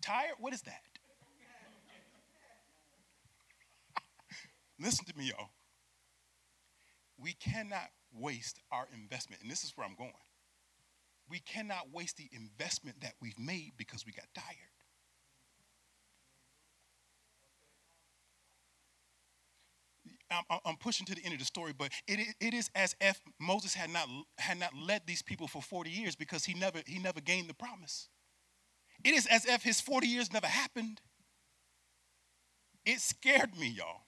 Tired, 0.00 0.34
what 0.38 0.52
is 0.52 0.62
that? 0.62 0.82
Listen 4.80 5.04
to 5.06 5.16
me, 5.16 5.28
y'all. 5.28 5.50
We 7.18 7.32
cannot 7.34 7.88
waste 8.12 8.60
our 8.70 8.88
investment, 8.92 9.42
and 9.42 9.50
this 9.50 9.64
is 9.64 9.72
where 9.76 9.86
I'm 9.86 9.94
going. 9.96 10.12
We 11.28 11.38
cannot 11.40 11.90
waste 11.92 12.16
the 12.16 12.28
investment 12.32 13.00
that 13.00 13.14
we've 13.20 13.38
made 13.38 13.72
because 13.76 14.04
we 14.04 14.12
got 14.12 14.26
tired. 14.34 14.71
I'm, 20.32 20.58
I'm, 20.64 20.76
pushing 20.76 21.06
to 21.06 21.14
the 21.14 21.24
end 21.24 21.34
of 21.34 21.38
the 21.38 21.44
story, 21.44 21.72
but 21.76 21.90
it, 22.06 22.34
it 22.40 22.54
is 22.54 22.70
as 22.74 22.94
if 23.00 23.20
Moses 23.40 23.74
had 23.74 23.90
not, 23.90 24.08
had 24.38 24.58
not 24.58 24.70
led 24.74 25.02
these 25.06 25.22
people 25.22 25.46
for 25.46 25.62
40 25.62 25.90
years 25.90 26.16
because 26.16 26.44
he 26.44 26.54
never, 26.54 26.80
he 26.86 26.98
never 26.98 27.20
gained 27.20 27.48
the 27.48 27.54
promise. 27.54 28.08
It 29.04 29.14
is 29.14 29.26
as 29.26 29.46
if 29.46 29.62
his 29.62 29.80
40 29.80 30.06
years 30.06 30.32
never 30.32 30.46
happened. 30.46 31.00
It 32.84 33.00
scared 33.00 33.56
me, 33.58 33.68
y'all. 33.68 34.02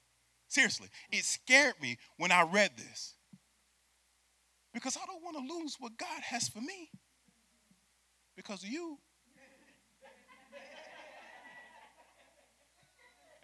Seriously, 0.47 0.87
it 1.11 1.25
scared 1.25 1.75
me 1.81 1.97
when 2.17 2.31
I 2.31 2.43
read 2.43 2.71
this 2.77 3.15
because 4.73 4.97
I 4.97 5.05
don't 5.05 5.23
want 5.23 5.37
to 5.37 5.53
lose 5.53 5.75
what 5.79 5.97
God 5.97 6.21
has 6.23 6.47
for 6.47 6.61
me 6.61 6.91
because 8.35 8.63
you. 8.63 8.99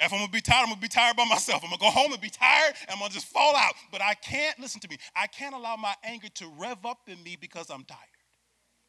If 0.01 0.11
I'm 0.11 0.17
gonna 0.17 0.31
be 0.31 0.41
tired, 0.41 0.63
I'm 0.63 0.69
gonna 0.69 0.81
be 0.81 0.87
tired 0.87 1.15
by 1.15 1.25
myself. 1.25 1.63
I'm 1.63 1.69
gonna 1.69 1.79
go 1.79 1.91
home 1.91 2.11
and 2.11 2.19
be 2.19 2.29
tired, 2.29 2.73
and 2.81 2.89
I'm 2.89 2.97
gonna 2.97 3.13
just 3.13 3.27
fall 3.27 3.55
out. 3.55 3.73
But 3.91 4.01
I 4.01 4.15
can't, 4.15 4.59
listen 4.59 4.81
to 4.81 4.87
me, 4.89 4.97
I 5.15 5.27
can't 5.27 5.53
allow 5.53 5.75
my 5.75 5.93
anger 6.03 6.27
to 6.35 6.47
rev 6.57 6.83
up 6.85 7.01
in 7.07 7.21
me 7.21 7.37
because 7.39 7.69
I'm 7.69 7.83
tired. 7.83 7.99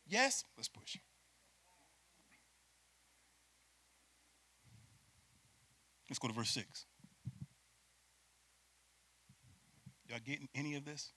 Yes? 0.07 0.43
Let's 0.57 0.69
push. 0.69 0.97
Let's 6.09 6.19
go 6.19 6.29
to 6.29 6.35
verse 6.35 6.51
6. 6.51 6.87
Y'all 10.09 10.19
getting 10.25 10.49
any 10.55 10.77
of 10.77 10.85
this? 10.85 11.13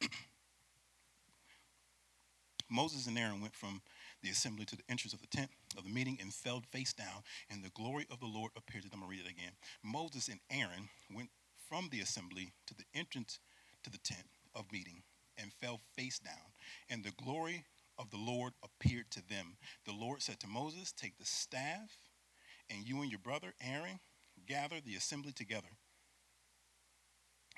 Moses 2.74 3.06
and 3.06 3.16
Aaron 3.16 3.40
went 3.40 3.54
from 3.54 3.80
the 4.22 4.30
assembly 4.30 4.64
to 4.64 4.76
the 4.76 4.82
entrance 4.88 5.14
of 5.14 5.20
the 5.20 5.28
tent 5.28 5.50
of 5.78 5.84
the 5.84 5.90
meeting 5.90 6.18
and 6.20 6.34
fell 6.34 6.60
face 6.72 6.92
down, 6.92 7.22
and 7.48 7.62
the 7.62 7.70
glory 7.70 8.04
of 8.10 8.18
the 8.18 8.26
Lord 8.26 8.50
appeared 8.56 8.82
to 8.82 8.90
them. 8.90 9.00
To 9.00 9.06
read 9.06 9.20
it 9.20 9.30
again. 9.30 9.52
Moses 9.82 10.28
and 10.28 10.40
Aaron 10.50 10.88
went 11.14 11.28
from 11.68 11.88
the 11.90 12.00
assembly 12.00 12.52
to 12.66 12.74
the 12.74 12.84
entrance 12.94 13.38
to 13.84 13.90
the 13.90 13.98
tent 13.98 14.26
of 14.54 14.72
meeting 14.72 15.02
and 15.38 15.52
fell 15.52 15.80
face 15.96 16.18
down, 16.18 16.52
and 16.88 17.04
the 17.04 17.12
glory 17.22 17.64
of 17.98 18.10
the 18.10 18.16
Lord 18.16 18.54
appeared 18.64 19.10
to 19.12 19.28
them. 19.28 19.56
The 19.84 19.92
Lord 19.92 20.22
said 20.22 20.40
to 20.40 20.48
Moses, 20.48 20.92
Take 20.92 21.18
the 21.18 21.24
staff, 21.24 21.90
and 22.70 22.88
you 22.88 23.02
and 23.02 23.10
your 23.10 23.20
brother 23.20 23.52
Aaron 23.60 24.00
gather 24.48 24.76
the 24.84 24.96
assembly 24.96 25.32
together. 25.32 25.68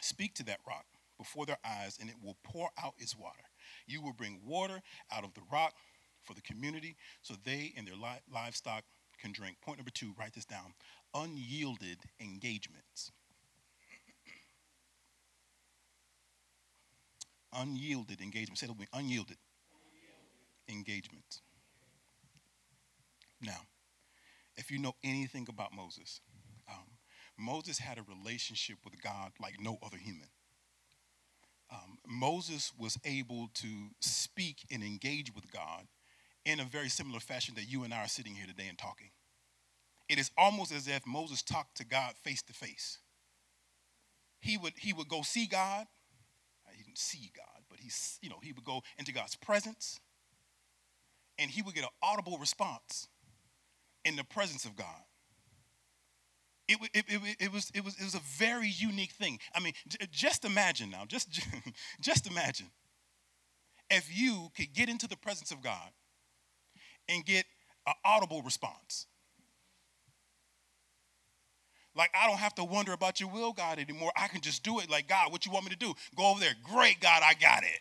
Speak 0.00 0.34
to 0.34 0.44
that 0.44 0.60
rock 0.66 0.84
before 1.18 1.46
their 1.46 1.58
eyes, 1.64 1.96
and 2.00 2.10
it 2.10 2.16
will 2.22 2.36
pour 2.42 2.70
out 2.82 2.94
its 2.98 3.16
water. 3.16 3.45
You 3.86 4.02
will 4.02 4.12
bring 4.12 4.40
water 4.44 4.80
out 5.12 5.24
of 5.24 5.34
the 5.34 5.42
rock 5.52 5.74
for 6.22 6.34
the 6.34 6.42
community 6.42 6.96
so 7.22 7.34
they 7.44 7.72
and 7.76 7.86
their 7.86 7.94
li- 7.94 8.22
livestock 8.32 8.84
can 9.20 9.32
drink. 9.32 9.56
Point 9.60 9.78
number 9.78 9.90
two, 9.92 10.14
write 10.18 10.34
this 10.34 10.44
down 10.44 10.74
unyielded 11.14 11.98
engagements. 12.20 13.12
unyielded 17.56 18.20
engagement. 18.20 18.58
Say 18.58 18.66
it 18.66 18.70
with 18.70 18.80
me 18.80 18.86
unyielded, 18.92 19.38
unyielded. 19.72 20.68
engagements. 20.68 21.40
Now, 23.40 23.60
if 24.56 24.70
you 24.70 24.78
know 24.78 24.94
anything 25.04 25.46
about 25.48 25.72
Moses, 25.74 26.20
um, 26.68 26.86
Moses 27.38 27.78
had 27.78 27.98
a 27.98 28.02
relationship 28.02 28.78
with 28.84 29.00
God 29.02 29.32
like 29.40 29.54
no 29.60 29.78
other 29.82 29.96
human. 29.96 30.28
Um, 31.70 31.98
Moses 32.06 32.72
was 32.78 32.98
able 33.04 33.48
to 33.54 33.68
speak 34.00 34.66
and 34.70 34.82
engage 34.82 35.34
with 35.34 35.50
God 35.52 35.86
in 36.44 36.60
a 36.60 36.64
very 36.64 36.88
similar 36.88 37.20
fashion 37.20 37.54
that 37.56 37.70
you 37.70 37.82
and 37.84 37.92
I 37.92 38.04
are 38.04 38.08
sitting 38.08 38.34
here 38.34 38.46
today 38.46 38.68
and 38.68 38.78
talking. 38.78 39.10
It 40.08 40.18
is 40.18 40.30
almost 40.38 40.72
as 40.72 40.86
if 40.86 41.04
Moses 41.06 41.42
talked 41.42 41.76
to 41.78 41.84
God 41.84 42.14
face 42.22 42.42
to 42.42 42.52
face. 42.52 42.98
He 44.40 44.56
would, 44.56 44.74
he 44.76 44.92
would 44.92 45.08
go 45.08 45.22
see 45.22 45.46
God. 45.46 45.86
He 46.70 46.84
didn't 46.84 46.98
see 46.98 47.32
God, 47.34 47.64
but 47.68 47.80
he's, 47.80 48.18
you 48.22 48.28
know, 48.28 48.38
he 48.42 48.52
would 48.52 48.64
go 48.64 48.82
into 48.98 49.12
God's 49.12 49.34
presence 49.34 49.98
and 51.38 51.50
he 51.50 51.62
would 51.62 51.74
get 51.74 51.84
an 51.84 51.90
audible 52.02 52.38
response 52.38 53.08
in 54.04 54.16
the 54.16 54.24
presence 54.24 54.64
of 54.64 54.76
God. 54.76 55.02
It, 56.68 56.78
it, 56.94 57.04
it, 57.08 57.36
it, 57.40 57.52
was, 57.52 57.70
it, 57.74 57.84
was, 57.84 57.96
it 57.98 58.04
was 58.04 58.14
a 58.14 58.20
very 58.38 58.68
unique 58.68 59.12
thing. 59.12 59.38
I 59.54 59.60
mean, 59.60 59.72
j- 59.86 60.06
just 60.10 60.44
imagine 60.44 60.90
now, 60.90 61.04
just, 61.06 61.40
just 62.00 62.26
imagine 62.26 62.66
if 63.90 64.10
you 64.16 64.48
could 64.56 64.72
get 64.74 64.88
into 64.88 65.06
the 65.06 65.16
presence 65.16 65.52
of 65.52 65.62
God 65.62 65.90
and 67.08 67.24
get 67.24 67.44
an 67.86 67.94
audible 68.04 68.42
response. 68.42 69.06
Like, 71.94 72.10
I 72.14 72.26
don't 72.26 72.38
have 72.38 72.54
to 72.56 72.64
wonder 72.64 72.92
about 72.92 73.20
your 73.20 73.30
will, 73.30 73.52
God, 73.52 73.78
anymore. 73.78 74.12
I 74.16 74.28
can 74.28 74.42
just 74.42 74.62
do 74.62 74.80
it. 74.80 74.90
Like, 74.90 75.08
God, 75.08 75.32
what 75.32 75.46
you 75.46 75.52
want 75.52 75.64
me 75.64 75.70
to 75.70 75.78
do? 75.78 75.94
Go 76.14 76.26
over 76.30 76.40
there. 76.40 76.54
Great, 76.62 77.00
God, 77.00 77.22
I 77.24 77.34
got 77.34 77.62
it. 77.62 77.80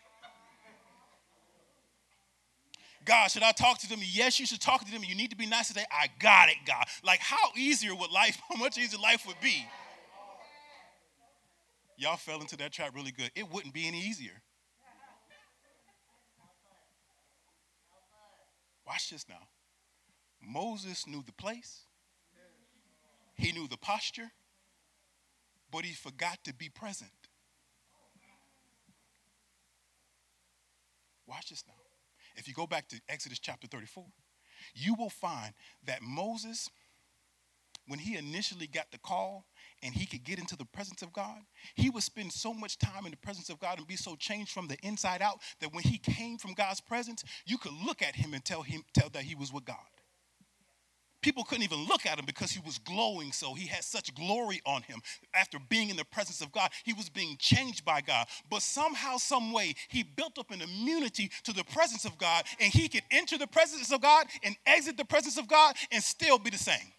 God, 3.06 3.30
should 3.30 3.44
I 3.44 3.52
talk 3.52 3.78
to 3.80 3.90
them? 3.90 4.00
Yes, 4.02 4.40
you 4.40 4.46
should 4.46 4.62
talk 4.62 4.84
to 4.84 4.92
them. 4.92 5.04
You 5.04 5.16
need 5.16 5.30
to 5.30 5.36
be 5.36 5.46
nice 5.46 5.68
today. 5.68 5.86
I 5.92 6.08
got 6.20 6.50
it, 6.50 6.58
God. 6.66 6.86
Like, 7.04 7.20
how 7.20 7.52
easier 7.56 7.96
would 7.96 8.12
life, 8.12 8.42
how 8.50 8.58
much 8.58 8.78
easier 8.78 9.00
life 9.00 9.26
would 9.28 9.40
be? 9.42 9.66
Y'all 11.98 12.18
fell 12.18 12.42
into 12.42 12.58
that 12.58 12.74
trap 12.74 12.94
really 12.94 13.12
good. 13.12 13.32
It 13.36 13.50
wouldn't 13.52 13.74
be 13.74 13.88
any 13.88 14.02
easier. 14.02 14.42
Watch 18.86 19.10
this 19.10 19.26
now. 19.30 19.48
Moses 20.42 21.08
knew 21.08 21.24
the 21.26 21.32
place, 21.32 21.86
he 23.36 23.52
knew 23.52 23.68
the 23.68 23.78
posture, 23.78 24.32
but 25.72 25.86
he 25.86 25.94
forgot 25.94 26.40
to 26.44 26.54
be 26.54 26.70
present. 26.70 27.10
Watch 31.28 31.50
this 31.50 31.64
now. 31.68 31.85
If 32.36 32.48
you 32.48 32.54
go 32.54 32.68
back 32.68 32.88
to 32.90 33.00
Exodus 33.10 33.40
chapter 33.40 33.68
34, 33.68 34.06
you 34.74 34.96
will 34.96 35.10
find 35.10 35.54
that 35.86 36.02
Moses, 36.02 36.70
when 37.88 38.00
he 38.00 38.18
initially 38.18 38.68
got 38.68 38.92
the 38.92 38.98
call 38.98 39.46
and 39.84 39.94
he 39.94 40.06
could 40.06 40.24
get 40.24 40.40
into 40.40 40.56
the 40.56 40.66
presence 40.66 41.02
of 41.02 41.14
God, 41.14 41.40
he 41.76 41.90
would 41.90 42.04
spend 42.04 42.32
so 42.32 42.54
much 42.54 42.78
time 42.78 43.06
in 43.06 43.12
the 43.12 43.18
presence 43.18 43.50
of 43.50 43.60
God 43.60 43.78
and 43.78 43.88
be 43.88 43.96
so 43.96 44.16
changed 44.16 44.52
from 44.52 44.68
the 44.68 44.78
inside 44.84 45.22
out 45.22 45.40
that 45.60 45.74
when 45.74 45.84
he 45.84 45.98
came 45.98 46.38
from 46.38 46.54
God's 46.54 46.82
presence, 46.82 47.24
you 47.46 47.58
could 47.58 47.74
look 47.86 48.02
at 48.02 48.16
him 48.16 48.34
and 48.34 48.44
tell 48.44 48.64
him 48.64 48.84
tell 48.94 49.10
that 49.10 49.24
he 49.24 49.36
was 49.36 49.54
with 49.54 49.66
God. 49.66 49.78
People 51.26 51.44
couldn't 51.44 51.64
even 51.64 51.88
look 51.88 52.06
at 52.06 52.20
him 52.20 52.26
because 52.28 52.52
he 52.52 52.62
was 52.64 52.78
glowing 52.78 53.32
so. 53.32 53.56
He 53.56 53.66
had 53.66 53.84
such 53.84 54.14
glory 54.14 54.62
on 54.64 54.84
him. 54.84 55.02
After 55.34 55.58
being 55.58 55.90
in 55.90 55.98
the 55.98 56.06
presence 56.06 56.40
of 56.40 56.52
God, 56.52 56.70
he 56.84 56.94
was 56.94 57.10
being 57.10 57.36
changed 57.40 57.84
by 57.84 58.02
God. 58.02 58.28
But 58.48 58.62
somehow, 58.62 59.18
some 59.18 59.52
way, 59.52 59.74
he 59.88 60.04
built 60.04 60.38
up 60.38 60.52
an 60.52 60.62
immunity 60.62 61.32
to 61.46 61.52
the 61.52 61.64
presence 61.64 62.06
of 62.06 62.16
God, 62.20 62.44
and 62.60 62.72
he 62.72 62.88
could 62.88 63.02
enter 63.10 63.40
the 63.40 63.48
presence 63.48 63.92
of 63.92 64.02
God 64.02 64.28
and 64.44 64.56
exit 64.68 64.98
the 64.98 65.04
presence 65.06 65.40
of 65.40 65.48
God 65.48 65.76
and 65.92 66.04
still 66.04 66.38
be 66.38 66.52
the 66.52 66.60
same. 66.60 66.94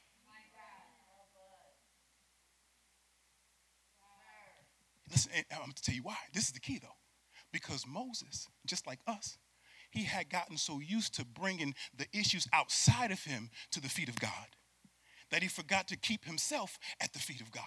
Listen, 5.08 5.30
I'm 5.52 5.58
going 5.58 5.72
to 5.72 5.82
tell 5.84 5.94
you 5.94 6.02
why. 6.02 6.16
This 6.34 6.46
is 6.46 6.52
the 6.52 6.58
key, 6.58 6.80
though. 6.82 6.88
Because 7.52 7.86
Moses, 7.86 8.48
just 8.66 8.88
like 8.88 8.98
us, 9.06 9.38
he 9.90 10.04
had 10.04 10.28
gotten 10.28 10.56
so 10.56 10.80
used 10.80 11.14
to 11.14 11.24
bringing 11.24 11.74
the 11.96 12.06
issues 12.12 12.46
outside 12.52 13.10
of 13.10 13.22
him 13.24 13.50
to 13.72 13.80
the 13.80 13.88
feet 13.88 14.08
of 14.08 14.18
God 14.20 14.30
that 15.30 15.42
he 15.42 15.48
forgot 15.48 15.88
to 15.88 15.96
keep 15.96 16.24
himself 16.24 16.78
at 17.00 17.12
the 17.12 17.18
feet 17.18 17.40
of 17.40 17.50
God. 17.50 17.64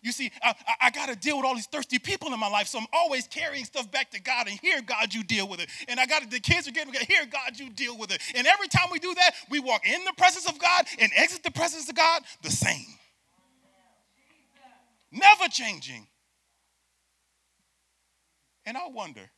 You 0.00 0.10
see, 0.10 0.32
I, 0.42 0.54
I, 0.80 0.90
got 0.90 1.10
to 1.10 1.16
deal 1.16 1.36
with 1.36 1.46
all 1.46 1.54
these 1.54 1.66
thirsty 1.66 1.98
people 1.98 2.32
in 2.32 2.40
my 2.40 2.48
life, 2.48 2.66
so 2.66 2.78
I'm 2.78 2.86
always 2.92 3.28
carrying 3.28 3.64
stuff 3.64 3.90
back 3.90 4.10
to 4.12 4.20
God, 4.20 4.48
and 4.48 4.58
here, 4.60 4.80
God, 4.80 5.12
you 5.12 5.22
deal 5.22 5.46
with 5.46 5.60
it. 5.60 5.68
And 5.86 6.00
I 6.00 6.06
got 6.06 6.28
the 6.28 6.40
kids 6.40 6.66
are 6.66 6.72
getting 6.72 6.94
here, 7.06 7.26
God, 7.26 7.58
you 7.58 7.70
deal 7.70 7.96
with 7.96 8.12
it. 8.12 8.20
And 8.34 8.46
every 8.46 8.68
time 8.68 8.88
we 8.90 8.98
do 8.98 9.14
that, 9.14 9.32
we 9.50 9.60
walk 9.60 9.86
in 9.86 10.02
the 10.04 10.12
presence 10.16 10.48
of 10.48 10.58
God 10.58 10.86
and 10.98 11.12
exit 11.14 11.42
the 11.42 11.50
presence 11.50 11.88
of 11.88 11.94
God 11.94 12.22
the 12.42 12.50
same. 12.50 12.86
Never 15.12 15.48
changing. 15.48 16.06
And 18.64 18.76
I 18.76 18.88
wonder, 18.88 19.30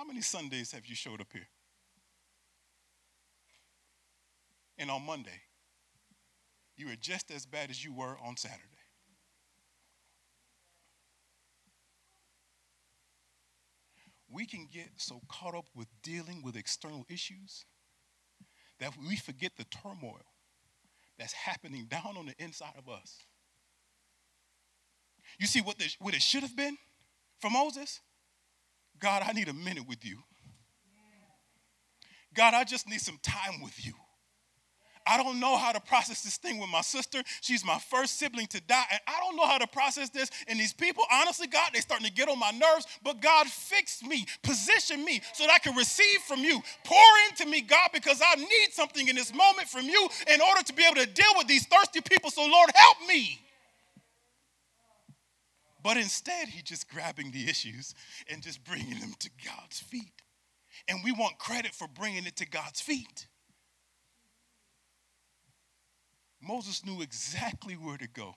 how 0.00 0.06
many 0.06 0.22
Sundays 0.22 0.72
have 0.72 0.86
you 0.86 0.94
showed 0.94 1.20
up 1.20 1.26
here? 1.30 1.46
And 4.78 4.90
on 4.90 5.04
Monday, 5.04 5.42
you 6.74 6.86
were 6.86 6.96
just 6.98 7.30
as 7.30 7.44
bad 7.44 7.68
as 7.68 7.84
you 7.84 7.92
were 7.92 8.16
on 8.24 8.34
Saturday. 8.38 8.64
We 14.32 14.46
can 14.46 14.68
get 14.72 14.88
so 14.96 15.20
caught 15.28 15.54
up 15.54 15.66
with 15.74 15.88
dealing 16.02 16.40
with 16.42 16.56
external 16.56 17.04
issues 17.10 17.66
that 18.78 18.92
we 19.06 19.16
forget 19.16 19.52
the 19.58 19.64
turmoil 19.64 20.24
that's 21.18 21.34
happening 21.34 21.88
down 21.90 22.16
on 22.16 22.24
the 22.24 22.34
inside 22.42 22.72
of 22.78 22.88
us. 22.88 23.18
You 25.38 25.46
see 25.46 25.60
what, 25.60 25.76
the, 25.76 25.94
what 25.98 26.14
it 26.14 26.22
should 26.22 26.42
have 26.42 26.56
been 26.56 26.78
for 27.38 27.50
Moses? 27.50 28.00
God, 29.00 29.22
I 29.26 29.32
need 29.32 29.48
a 29.48 29.54
minute 29.54 29.88
with 29.88 30.04
you. 30.04 30.18
God, 32.34 32.54
I 32.54 32.64
just 32.64 32.88
need 32.88 33.00
some 33.00 33.18
time 33.22 33.60
with 33.62 33.84
you. 33.84 33.94
I 35.06 35.16
don't 35.20 35.40
know 35.40 35.56
how 35.56 35.72
to 35.72 35.80
process 35.80 36.22
this 36.22 36.36
thing 36.36 36.58
with 36.58 36.68
my 36.70 36.82
sister. 36.82 37.22
She's 37.40 37.64
my 37.64 37.78
first 37.78 38.18
sibling 38.18 38.46
to 38.48 38.60
die, 38.60 38.84
and 38.92 39.00
I 39.08 39.18
don't 39.18 39.34
know 39.34 39.46
how 39.46 39.58
to 39.58 39.66
process 39.66 40.10
this. 40.10 40.30
And 40.46 40.60
these 40.60 40.72
people, 40.72 41.04
honestly, 41.10 41.46
God, 41.46 41.70
they're 41.72 41.82
starting 41.82 42.06
to 42.06 42.12
get 42.12 42.28
on 42.28 42.38
my 42.38 42.50
nerves. 42.50 42.86
But 43.02 43.20
God, 43.20 43.46
fix 43.46 44.02
me, 44.02 44.26
position 44.42 45.04
me 45.04 45.20
so 45.32 45.44
that 45.46 45.52
I 45.52 45.58
can 45.58 45.74
receive 45.74 46.20
from 46.20 46.40
you. 46.40 46.62
Pour 46.84 47.02
into 47.28 47.46
me, 47.46 47.62
God, 47.62 47.90
because 47.92 48.20
I 48.24 48.36
need 48.36 48.68
something 48.72 49.08
in 49.08 49.16
this 49.16 49.34
moment 49.34 49.68
from 49.68 49.86
you 49.86 50.08
in 50.32 50.40
order 50.40 50.62
to 50.62 50.72
be 50.72 50.84
able 50.84 51.00
to 51.00 51.06
deal 51.06 51.32
with 51.36 51.48
these 51.48 51.66
thirsty 51.66 52.02
people. 52.02 52.30
So, 52.30 52.42
Lord, 52.42 52.70
help 52.74 52.98
me. 53.08 53.40
But 55.82 55.96
instead, 55.96 56.48
he's 56.48 56.62
just 56.62 56.88
grabbing 56.88 57.30
the 57.30 57.48
issues 57.48 57.94
and 58.30 58.42
just 58.42 58.62
bringing 58.64 58.98
them 59.00 59.14
to 59.18 59.30
God's 59.44 59.80
feet. 59.80 60.22
And 60.88 61.00
we 61.04 61.12
want 61.12 61.38
credit 61.38 61.74
for 61.74 61.88
bringing 61.88 62.26
it 62.26 62.36
to 62.36 62.48
God's 62.48 62.80
feet. 62.80 63.26
Moses 66.42 66.84
knew 66.84 67.02
exactly 67.02 67.74
where 67.74 67.98
to 67.98 68.08
go, 68.08 68.34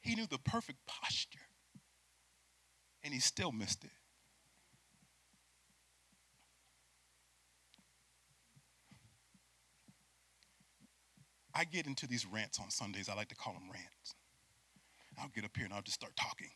he 0.00 0.14
knew 0.14 0.26
the 0.26 0.38
perfect 0.38 0.78
posture, 0.86 1.38
and 3.02 3.14
he 3.14 3.20
still 3.20 3.52
missed 3.52 3.84
it. 3.84 3.90
I 11.54 11.64
get 11.64 11.86
into 11.86 12.08
these 12.08 12.26
rants 12.26 12.58
on 12.58 12.68
Sundays. 12.70 13.08
I 13.08 13.14
like 13.14 13.28
to 13.28 13.36
call 13.36 13.52
them 13.52 13.70
rants. 13.72 14.14
I'll 15.20 15.28
get 15.28 15.44
up 15.44 15.56
here 15.56 15.64
and 15.64 15.74
I'll 15.74 15.82
just 15.82 15.96
start 15.96 16.16
talking. 16.16 16.50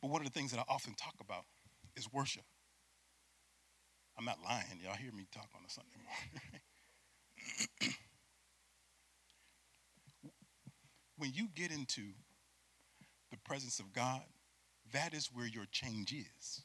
But 0.00 0.10
one 0.10 0.20
of 0.20 0.26
the 0.26 0.38
things 0.38 0.52
that 0.52 0.60
I 0.60 0.64
often 0.68 0.94
talk 0.94 1.14
about 1.20 1.44
is 1.96 2.12
worship. 2.12 2.44
I'm 4.18 4.24
not 4.24 4.38
lying. 4.44 4.80
Y'all 4.82 4.94
hear 4.94 5.12
me 5.12 5.26
talk 5.32 5.48
on 5.54 5.62
a 5.66 5.70
Sunday 5.70 5.96
morning. 7.80 7.94
when 11.16 11.32
you 11.32 11.48
get 11.54 11.70
into 11.70 12.02
the 13.30 13.36
presence 13.44 13.78
of 13.78 13.92
God, 13.92 14.22
that 14.92 15.14
is 15.14 15.30
where 15.32 15.46
your 15.46 15.66
change 15.70 16.12
is. 16.12 16.62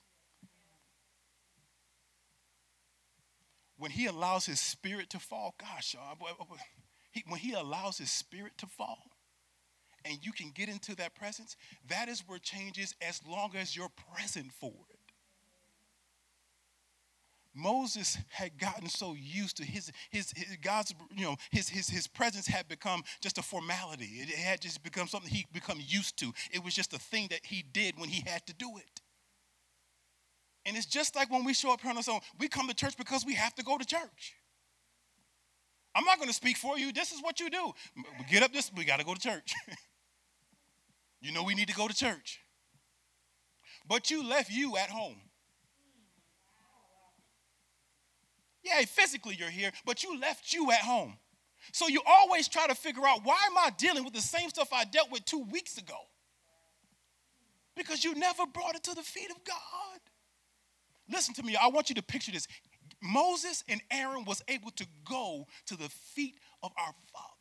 When 3.78 3.92
He 3.92 4.06
allows 4.06 4.46
His 4.46 4.60
Spirit 4.60 5.10
to 5.12 5.20
fall, 5.20 5.56
gosh, 5.60 5.96
when 7.28 7.40
He 7.40 7.54
allows 7.54 7.98
His 7.98 8.12
Spirit 8.12 8.54
to 8.60 8.66
fall, 8.68 9.13
and 10.06 10.18
you 10.22 10.32
can 10.32 10.52
get 10.54 10.70
into 10.70 10.96
that 10.96 11.16
presence, 11.16 11.56
that 11.88 12.10
is 12.10 12.24
where 12.28 12.40
change 12.40 12.78
is 12.78 12.94
as 13.02 13.22
long 13.28 13.52
as 13.56 13.76
you're 13.76 13.92
present 14.14 14.52
for 14.60 14.74
it. 14.90 15.00
Moses 17.56 18.18
had 18.30 18.58
gotten 18.58 18.90
so 18.90 19.14
used 19.14 19.58
to 19.58 19.64
his, 19.64 19.92
his, 20.10 20.32
his, 20.36 20.58
God's, 20.62 20.94
you 21.16 21.24
know, 21.24 21.36
his, 21.52 21.70
his, 21.70 21.88
his 21.88 22.08
presence 22.08 22.48
had 22.48 22.68
become 22.68 23.04
just 23.22 23.38
a 23.38 23.44
formality. 23.44 24.06
It 24.06 24.30
had 24.30 24.60
just 24.60 24.82
become 24.82 25.08
something 25.08 25.30
he 25.30 25.46
become 25.54 25.80
used 25.80 26.18
to. 26.18 26.34
It 26.52 26.64
was 26.64 26.74
just 26.74 26.94
a 26.94 27.00
thing 27.00 27.28
that 27.30 27.42
he 27.44 27.64
did 27.72 28.00
when 28.00 28.10
he 28.10 28.28
had 28.28 28.46
to 28.48 28.54
do 28.54 28.78
it. 28.78 29.02
And 30.66 30.76
it's 30.76 30.86
just 30.86 31.16
like 31.16 31.30
when 31.30 31.44
we 31.44 31.54
show 31.54 31.72
up 31.74 31.82
here 31.82 31.92
on 31.92 31.98
our 31.98 32.04
own, 32.10 32.22
we 32.40 32.48
come 32.48 32.68
to 32.68 32.74
church 32.74 32.98
because 32.98 33.26
we 33.26 33.36
have 33.36 33.54
to 33.56 33.64
go 33.64 33.78
to 33.78 33.86
church. 33.86 34.36
I'm 35.96 36.06
not 36.06 36.18
going 36.18 36.30
to 36.30 36.34
speak 36.34 36.58
for 36.58 36.80
you. 36.80 36.92
This 36.92 37.12
is 37.12 37.22
what 37.22 37.40
you 37.40 37.50
do. 37.52 37.72
We 37.96 38.26
get 38.32 38.42
up 38.42 38.52
this, 38.52 38.72
we 38.76 38.84
got 38.84 39.00
to 39.00 39.06
go 39.06 39.14
to 39.14 39.20
church. 39.20 39.54
You 41.24 41.32
know 41.32 41.42
we 41.42 41.56
need 41.56 41.70
to 41.70 41.74
go 41.74 41.88
to 41.88 41.96
church. 41.96 42.42
But 43.88 44.12
you 44.12 44.28
left 44.28 44.52
you 44.52 44.76
at 44.76 44.90
home. 44.90 45.16
Yeah, 48.62 48.82
physically 48.86 49.36
you're 49.36 49.50
here, 49.50 49.72
but 49.86 50.04
you 50.04 50.20
left 50.20 50.54
you 50.54 50.70
at 50.72 50.80
home. 50.80 51.18
So 51.72 51.88
you 51.88 52.02
always 52.06 52.50
try 52.50 52.68
to 52.68 52.76
figure 52.76 53.06
out 53.06 53.22
why 53.24 53.38
am 53.48 53.58
I 53.58 53.70
dealing 53.78 54.04
with 54.04 54.14
the 54.14 54.22
same 54.22 54.50
stuff 54.50 54.70
I 54.74 54.84
dealt 54.84 55.12
with 55.12 55.24
two 55.24 55.44
weeks 55.46 55.78
ago? 55.78 55.98
Because 57.76 58.04
you 58.04 58.16
never 58.16 58.46
brought 58.46 58.76
it 58.76 58.84
to 58.84 58.94
the 58.94 59.02
feet 59.02 59.32
of 59.32 59.38
God. 59.46 60.00
Listen 61.10 61.34
to 61.36 61.44
me, 61.44 61.56
I 61.56 61.68
want 61.68 61.90
you 61.90 61.96
to 61.96 62.04
picture 62.04 62.32
this. 62.32 62.48
Moses 63.02 63.64
and 63.70 63.82
Aaron 63.92 64.26
was 64.26 64.42
able 64.50 64.72
to 64.72 64.86
go 65.10 65.46
to 65.68 65.78
the 65.78 65.90
feet 65.90 66.36
of 66.62 66.72
our 66.78 66.94
Father. 67.14 67.33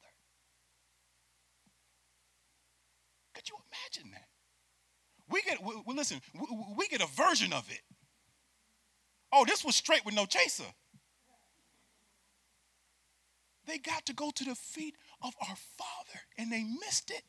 Could 3.43 3.55
you 3.55 3.59
imagine 3.73 4.13
that? 4.13 4.29
We 5.29 5.43
get, 5.43 5.65
we, 5.65 5.75
we, 5.87 5.95
listen, 5.95 6.21
we, 6.35 6.47
we 6.77 6.89
get 6.89 7.01
a 7.01 7.07
version 7.07 7.53
of 7.53 7.69
it. 7.71 7.81
Oh, 9.33 9.45
this 9.47 9.65
was 9.65 9.75
straight 9.75 10.05
with 10.05 10.15
no 10.15 10.27
chaser. 10.27 10.65
They 13.67 13.79
got 13.79 14.07
to 14.07 14.15
go 14.15 14.31
to 14.31 14.45
the 14.45 14.55
feet 14.55 14.97
of 15.23 15.35
our 15.41 15.57
Father 15.57 16.21
and 16.37 16.53
they 16.53 16.63
missed 16.63 17.11
it. 17.11 17.23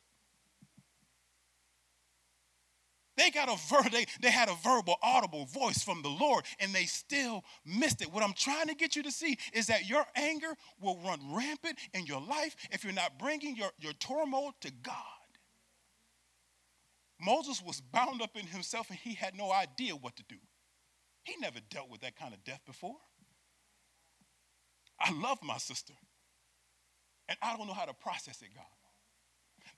They 3.16 3.30
got 3.30 3.48
a 3.48 3.56
ver- 3.68 3.88
they, 3.90 4.06
they 4.20 4.30
had 4.30 4.48
a 4.48 4.56
verbal, 4.62 4.96
audible 5.02 5.46
voice 5.46 5.84
from 5.84 6.02
the 6.02 6.08
Lord, 6.08 6.44
and 6.58 6.74
they 6.74 6.84
still 6.84 7.44
missed 7.64 8.02
it. 8.02 8.12
What 8.12 8.24
I'm 8.24 8.32
trying 8.32 8.66
to 8.66 8.74
get 8.74 8.96
you 8.96 9.04
to 9.04 9.12
see 9.12 9.38
is 9.52 9.68
that 9.68 9.88
your 9.88 10.04
anger 10.16 10.52
will 10.80 10.98
run 10.98 11.20
rampant 11.32 11.78
in 11.92 12.06
your 12.06 12.20
life 12.20 12.56
if 12.72 12.82
you're 12.82 12.92
not 12.92 13.18
bringing 13.18 13.56
your, 13.56 13.70
your 13.78 13.92
turmoil 13.94 14.52
to 14.62 14.72
God. 14.82 15.13
Moses 17.24 17.62
was 17.62 17.80
bound 17.80 18.22
up 18.22 18.36
in 18.36 18.46
himself 18.46 18.90
and 18.90 18.98
he 18.98 19.14
had 19.14 19.36
no 19.36 19.50
idea 19.50 19.94
what 19.94 20.16
to 20.16 20.24
do. 20.28 20.36
He 21.24 21.34
never 21.40 21.58
dealt 21.70 21.90
with 21.90 22.02
that 22.02 22.16
kind 22.16 22.34
of 22.34 22.44
death 22.44 22.60
before. 22.66 22.96
I 25.00 25.10
love 25.12 25.38
my 25.42 25.58
sister, 25.58 25.94
and 27.28 27.36
I 27.42 27.56
don't 27.56 27.66
know 27.66 27.74
how 27.74 27.84
to 27.84 27.94
process 27.94 28.40
it, 28.42 28.48
God. 28.54 28.64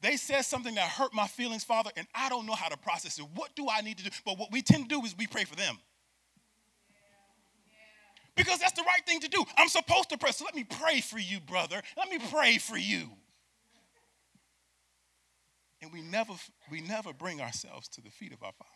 They 0.02 0.16
said 0.16 0.42
something 0.42 0.74
that 0.74 0.88
hurt 0.88 1.14
my 1.14 1.26
feelings, 1.26 1.64
Father, 1.64 1.90
and 1.96 2.06
I 2.14 2.28
don't 2.28 2.46
know 2.46 2.54
how 2.54 2.68
to 2.68 2.76
process 2.76 3.18
it. 3.18 3.24
What 3.35 3.54
do 3.56 3.66
I 3.70 3.80
need 3.80 3.98
to 3.98 4.04
do? 4.04 4.11
But 4.24 4.38
what 4.38 4.52
we 4.52 4.61
tend 4.61 4.88
to 4.88 4.94
do 5.00 5.04
is 5.04 5.16
we 5.16 5.26
pray 5.26 5.44
for 5.44 5.56
them. 5.56 5.78
Because 8.37 8.59
that's 8.59 8.72
the 8.72 8.82
right 8.82 9.04
thing 9.06 9.20
to 9.20 9.28
do. 9.28 9.42
I'm 9.56 9.68
supposed 9.68 10.11
to 10.11 10.18
pray. 10.18 10.32
So 10.32 10.44
let 10.44 10.54
me 10.54 10.64
pray 10.64 11.00
for 11.00 11.18
you, 11.18 11.40
brother. 11.40 11.80
Let 11.96 12.11
me 12.11 12.18
pray 12.30 12.59
for 12.59 12.76
you. 12.76 13.09
And 15.82 15.92
we 15.92 16.02
never 16.02 16.32
we 16.70 16.80
never 16.80 17.12
bring 17.12 17.40
ourselves 17.40 17.88
to 17.88 18.00
the 18.00 18.10
feet 18.10 18.32
of 18.32 18.42
our 18.42 18.52
Father. 18.52 18.70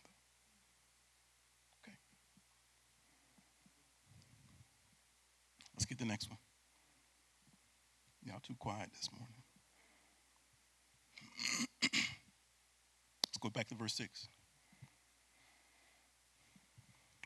Okay. 1.82 1.96
Let's 5.74 5.86
get 5.86 5.98
the 5.98 6.04
next 6.04 6.28
one. 6.28 6.38
Y'all 8.22 8.40
too 8.46 8.54
quiet 8.58 8.90
this 8.92 9.08
morning. 9.10 9.34
Let's 11.82 13.38
go 13.40 13.48
back 13.48 13.68
to 13.68 13.74
verse 13.74 13.94
6. 13.94 14.28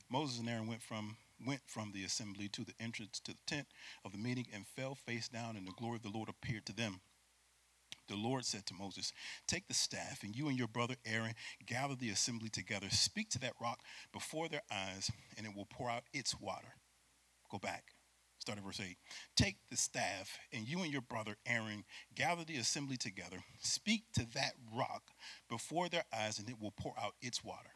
Moses 0.09 0.39
and 0.39 0.49
Aaron 0.49 0.69
went 0.69 0.83
from 0.83 1.17
went 1.45 1.63
from 1.67 1.91
the 1.93 2.05
assembly 2.05 2.49
to 2.49 2.65
the 2.65 2.75
entrance 2.79 3.19
to 3.21 3.33
the 3.33 3.39
tent 3.47 3.67
of 4.05 4.13
the 4.13 4.19
meeting 4.19 4.47
and 4.55 4.67
fell 4.67 4.95
face 4.95 5.29
down, 5.29 5.57
and 5.57 5.67
the 5.67 5.73
glory 5.73 5.97
of 5.97 6.03
the 6.03 6.17
Lord 6.17 6.29
appeared 6.29 6.65
to 6.67 6.73
them. 6.73 7.01
The 8.09 8.17
Lord 8.17 8.45
said 8.45 8.67
to 8.67 8.75
Moses, 8.75 9.13
Take 9.47 9.67
the 9.67 9.75
staff, 9.75 10.23
and 10.23 10.37
you 10.37 10.49
and 10.49 10.59
your 10.59 10.69
brother 10.69 10.97
Aaron 11.07 11.35
gather 11.67 11.95
the 11.95 12.11
assembly 12.11 12.49
together. 12.51 12.89
Speak 12.91 13.31
to 13.31 13.39
that 13.41 13.55
rock 13.61 13.81
before 14.13 14.49
their 14.49 14.63
eyes, 14.71 15.11
and 15.37 15.47
it 15.47 15.57
will 15.57 15.67
pour 15.67 15.91
out 15.91 16.05
its 16.13 16.39
water. 16.39 16.75
Go 17.51 17.59
back. 17.59 17.85
Start 18.39 18.59
at 18.59 18.65
verse 18.65 18.81
8. 18.81 18.99
Take 19.37 19.57
the 19.71 19.77
staff, 19.77 20.39
and 20.53 20.69
you 20.69 20.83
and 20.83 20.93
your 20.93 21.01
brother 21.01 21.37
Aaron 21.47 21.85
gather 22.15 22.45
the 22.45 22.57
assembly 22.57 22.99
together. 22.99 23.39
Speak 23.61 24.03
to 24.15 24.27
that 24.35 24.53
rock 24.77 25.13
before 25.49 25.89
their 25.89 26.05
eyes, 26.13 26.39
and 26.39 26.49
it 26.51 26.61
will 26.61 26.75
pour 26.79 26.95
out 27.01 27.15
its 27.23 27.43
water. 27.43 27.71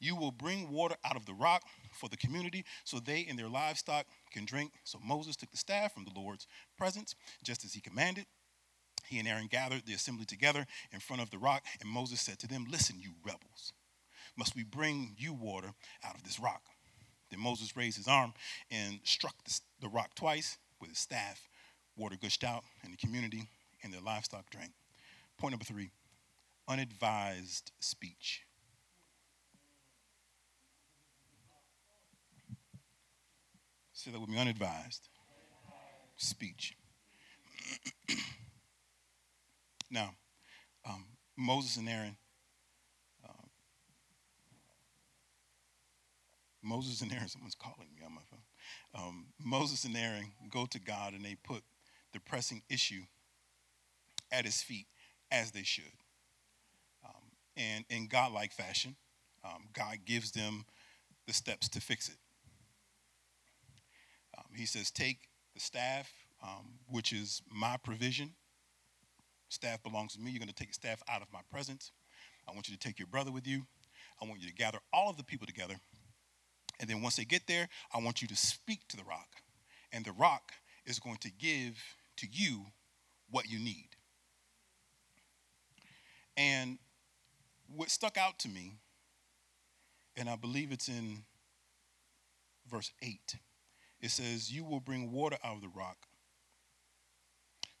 You 0.00 0.16
will 0.16 0.32
bring 0.32 0.70
water 0.70 0.96
out 1.04 1.16
of 1.16 1.26
the 1.26 1.34
rock 1.34 1.62
for 1.92 2.08
the 2.08 2.16
community 2.16 2.64
so 2.84 2.98
they 2.98 3.26
and 3.28 3.38
their 3.38 3.48
livestock 3.48 4.06
can 4.32 4.44
drink. 4.44 4.72
So 4.84 4.98
Moses 5.04 5.36
took 5.36 5.50
the 5.50 5.56
staff 5.56 5.94
from 5.94 6.04
the 6.04 6.18
Lord's 6.18 6.46
presence, 6.76 7.14
just 7.44 7.64
as 7.64 7.74
he 7.74 7.80
commanded. 7.80 8.26
He 9.08 9.18
and 9.18 9.28
Aaron 9.28 9.46
gathered 9.46 9.86
the 9.86 9.94
assembly 9.94 10.24
together 10.24 10.66
in 10.92 11.00
front 11.00 11.22
of 11.22 11.30
the 11.30 11.38
rock, 11.38 11.64
and 11.80 11.88
Moses 11.88 12.20
said 12.20 12.38
to 12.40 12.48
them, 12.48 12.66
Listen, 12.70 12.96
you 12.98 13.12
rebels, 13.24 13.72
must 14.36 14.56
we 14.56 14.64
bring 14.64 15.14
you 15.16 15.32
water 15.32 15.72
out 16.04 16.14
of 16.14 16.24
this 16.24 16.40
rock? 16.40 16.62
Then 17.30 17.40
Moses 17.40 17.76
raised 17.76 17.96
his 17.96 18.08
arm 18.08 18.34
and 18.70 19.00
struck 19.04 19.34
the 19.80 19.88
rock 19.88 20.14
twice 20.14 20.58
with 20.80 20.90
his 20.90 20.98
staff. 20.98 21.48
Water 21.96 22.16
gushed 22.20 22.44
out, 22.44 22.64
and 22.82 22.92
the 22.92 22.98
community 22.98 23.48
and 23.82 23.92
their 23.92 24.00
livestock 24.00 24.50
drank. 24.50 24.72
Point 25.38 25.52
number 25.52 25.64
three 25.64 25.90
unadvised 26.68 27.72
speech. 27.78 28.42
Say 33.92 34.10
that 34.10 34.20
with 34.20 34.28
me 34.28 34.38
unadvised 34.38 35.08
speech. 36.16 36.76
now, 39.90 40.14
um, 40.88 41.04
Moses 41.36 41.76
and 41.76 41.88
Aaron 41.88 42.16
Moses 46.66 47.00
and 47.00 47.12
Aaron, 47.12 47.28
someone's 47.28 47.54
calling 47.54 47.88
me 47.94 48.04
on 48.04 48.14
my 48.14 48.22
phone. 48.28 48.40
Um, 48.94 49.26
Moses 49.42 49.84
and 49.84 49.96
Aaron 49.96 50.32
go 50.50 50.66
to 50.66 50.80
God 50.80 51.14
and 51.14 51.24
they 51.24 51.36
put 51.36 51.62
the 52.12 52.20
pressing 52.20 52.62
issue 52.68 53.02
at 54.32 54.44
his 54.44 54.62
feet 54.62 54.86
as 55.30 55.52
they 55.52 55.62
should. 55.62 55.92
Um, 57.04 57.30
and 57.56 57.84
in 57.88 58.08
godlike 58.08 58.52
fashion, 58.52 58.96
um, 59.44 59.68
God 59.72 59.98
gives 60.04 60.32
them 60.32 60.64
the 61.26 61.32
steps 61.32 61.68
to 61.70 61.80
fix 61.80 62.08
it. 62.08 62.16
Um, 64.36 64.46
he 64.54 64.66
says, 64.66 64.90
Take 64.90 65.28
the 65.54 65.60
staff, 65.60 66.12
which 66.88 67.12
is 67.12 67.42
my 67.50 67.76
provision. 67.82 68.34
Staff 69.48 69.82
belongs 69.82 70.14
to 70.14 70.20
me. 70.20 70.30
You're 70.30 70.40
going 70.40 70.48
to 70.48 70.54
take 70.54 70.74
staff 70.74 71.02
out 71.08 71.22
of 71.22 71.28
my 71.32 71.40
presence. 71.50 71.92
I 72.48 72.52
want 72.52 72.68
you 72.68 72.74
to 72.76 72.80
take 72.80 72.98
your 72.98 73.08
brother 73.08 73.30
with 73.30 73.46
you. 73.46 73.62
I 74.20 74.26
want 74.26 74.40
you 74.40 74.48
to 74.48 74.54
gather 74.54 74.78
all 74.92 75.10
of 75.10 75.16
the 75.16 75.24
people 75.24 75.46
together 75.46 75.76
and 76.80 76.88
then 76.88 77.02
once 77.02 77.16
they 77.16 77.24
get 77.24 77.46
there, 77.46 77.68
I 77.94 77.98
want 77.98 78.22
you 78.22 78.28
to 78.28 78.36
speak 78.36 78.86
to 78.88 78.96
the 78.96 79.04
rock. 79.04 79.28
And 79.92 80.04
the 80.04 80.12
rock 80.12 80.52
is 80.84 80.98
going 80.98 81.16
to 81.18 81.30
give 81.30 81.82
to 82.18 82.26
you 82.30 82.66
what 83.30 83.48
you 83.48 83.58
need. 83.58 83.88
And 86.36 86.78
what 87.74 87.90
stuck 87.90 88.18
out 88.18 88.38
to 88.40 88.48
me, 88.48 88.74
and 90.16 90.28
I 90.28 90.36
believe 90.36 90.70
it's 90.70 90.88
in 90.88 91.24
verse 92.70 92.92
8, 93.02 93.36
it 94.02 94.10
says, 94.10 94.52
You 94.52 94.64
will 94.64 94.80
bring 94.80 95.12
water 95.12 95.38
out 95.42 95.56
of 95.56 95.62
the 95.62 95.68
rock 95.68 95.96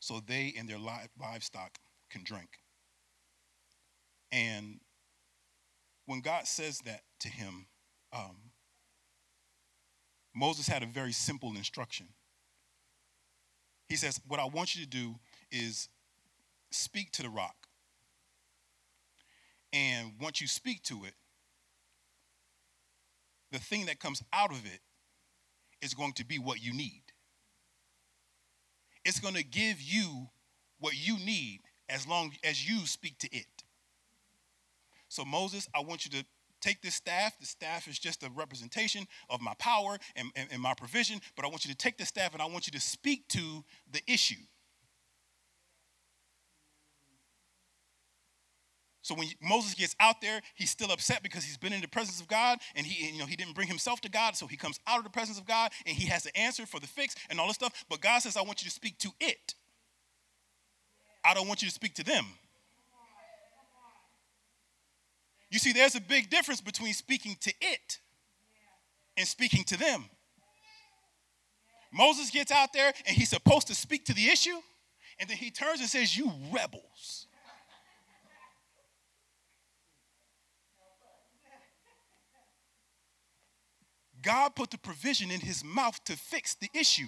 so 0.06 0.20
they 0.24 0.54
and 0.56 0.68
their 0.68 0.78
livestock 0.78 1.78
can 2.10 2.22
drink. 2.22 2.60
And 4.30 4.78
when 6.06 6.20
God 6.20 6.46
says 6.46 6.78
that 6.84 7.00
to 7.20 7.28
him, 7.28 7.66
um, 8.12 8.36
Moses 10.32 10.68
had 10.68 10.84
a 10.84 10.86
very 10.86 11.10
simple 11.10 11.56
instruction. 11.56 12.06
He 13.88 13.96
says, 13.96 14.20
What 14.28 14.38
I 14.38 14.44
want 14.44 14.76
you 14.76 14.84
to 14.84 14.88
do 14.88 15.16
is 15.50 15.88
speak 16.70 17.10
to 17.12 17.22
the 17.22 17.28
rock. 17.28 17.56
And 19.72 20.12
once 20.20 20.40
you 20.40 20.46
speak 20.46 20.84
to 20.84 21.04
it, 21.04 21.14
the 23.50 23.58
thing 23.58 23.86
that 23.86 23.98
comes 23.98 24.22
out 24.32 24.52
of 24.52 24.64
it 24.66 24.82
is 25.82 25.94
going 25.94 26.12
to 26.12 26.24
be 26.24 26.38
what 26.38 26.62
you 26.62 26.72
need. 26.72 27.05
It's 29.06 29.20
going 29.20 29.34
to 29.34 29.44
give 29.44 29.80
you 29.80 30.28
what 30.80 30.94
you 30.96 31.16
need 31.20 31.60
as 31.88 32.08
long 32.08 32.32
as 32.42 32.68
you 32.68 32.86
speak 32.86 33.16
to 33.18 33.28
it. 33.30 33.46
So, 35.08 35.24
Moses, 35.24 35.68
I 35.72 35.80
want 35.80 36.04
you 36.04 36.10
to 36.10 36.26
take 36.60 36.82
this 36.82 36.96
staff. 36.96 37.38
The 37.38 37.46
staff 37.46 37.86
is 37.86 38.00
just 38.00 38.24
a 38.24 38.30
representation 38.34 39.06
of 39.30 39.40
my 39.40 39.54
power 39.60 39.96
and, 40.16 40.32
and, 40.34 40.48
and, 40.50 40.60
my 40.60 40.74
provision, 40.74 41.20
but 41.36 41.44
I 41.44 41.48
want 41.48 41.64
you 41.64 41.70
to 41.70 41.76
take 41.76 41.98
the 41.98 42.04
staff 42.04 42.32
and 42.32 42.42
I 42.42 42.46
want 42.46 42.66
you 42.66 42.72
to 42.72 42.80
speak 42.80 43.28
to 43.28 43.64
the 43.92 44.00
issue. 44.08 44.42
So 49.06 49.14
when 49.14 49.28
Moses 49.40 49.74
gets 49.74 49.94
out 50.00 50.20
there, 50.20 50.40
he's 50.56 50.70
still 50.70 50.90
upset 50.90 51.22
because 51.22 51.44
he's 51.44 51.56
been 51.56 51.72
in 51.72 51.80
the 51.80 51.86
presence 51.86 52.20
of 52.20 52.26
God 52.26 52.58
and 52.74 52.84
he, 52.84 53.12
you 53.12 53.20
know, 53.20 53.24
he 53.24 53.36
didn't 53.36 53.54
bring 53.54 53.68
himself 53.68 54.00
to 54.00 54.08
God. 54.08 54.34
So 54.34 54.48
he 54.48 54.56
comes 54.56 54.80
out 54.84 54.98
of 54.98 55.04
the 55.04 55.10
presence 55.10 55.38
of 55.38 55.46
God 55.46 55.70
and 55.86 55.96
he 55.96 56.08
has 56.08 56.24
the 56.24 56.36
answer 56.36 56.66
for 56.66 56.80
the 56.80 56.88
fix 56.88 57.14
and 57.30 57.38
all 57.38 57.46
this 57.46 57.54
stuff. 57.54 57.84
But 57.88 58.00
God 58.00 58.18
says, 58.18 58.36
I 58.36 58.42
want 58.42 58.64
you 58.64 58.68
to 58.68 58.74
speak 58.74 58.98
to 58.98 59.10
it. 59.20 59.54
I 61.24 61.34
don't 61.34 61.46
want 61.46 61.62
you 61.62 61.68
to 61.68 61.74
speak 61.74 61.94
to 61.94 62.04
them. 62.04 62.24
You 65.52 65.60
see, 65.60 65.72
there's 65.72 65.94
a 65.94 66.00
big 66.00 66.28
difference 66.28 66.60
between 66.60 66.92
speaking 66.92 67.36
to 67.42 67.52
it 67.60 68.00
and 69.16 69.24
speaking 69.24 69.62
to 69.66 69.78
them. 69.78 70.06
Moses 71.92 72.30
gets 72.30 72.50
out 72.50 72.72
there 72.72 72.92
and 73.06 73.16
he's 73.16 73.28
supposed 73.28 73.68
to 73.68 73.74
speak 73.76 74.04
to 74.06 74.14
the 74.14 74.26
issue, 74.26 74.58
and 75.20 75.30
then 75.30 75.36
he 75.36 75.52
turns 75.52 75.78
and 75.78 75.88
says, 75.88 76.18
You 76.18 76.32
rebels. 76.52 77.25
God 84.26 84.56
put 84.56 84.70
the 84.70 84.78
provision 84.78 85.30
in 85.30 85.40
his 85.40 85.64
mouth 85.64 86.02
to 86.04 86.16
fix 86.16 86.54
the 86.56 86.68
issue. 86.74 87.06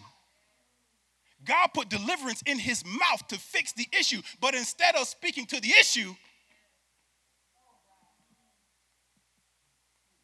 God 1.45 1.69
put 1.75 1.91
deliverance 1.91 2.43
in 2.47 2.59
his 2.59 2.83
mouth 2.87 3.27
to 3.29 3.39
fix 3.39 3.73
the 3.73 3.87
issue. 3.93 4.23
But 4.41 4.55
instead 4.55 4.95
of 4.95 5.07
speaking 5.07 5.45
to 5.47 5.61
the 5.61 5.71
issue, 5.81 6.15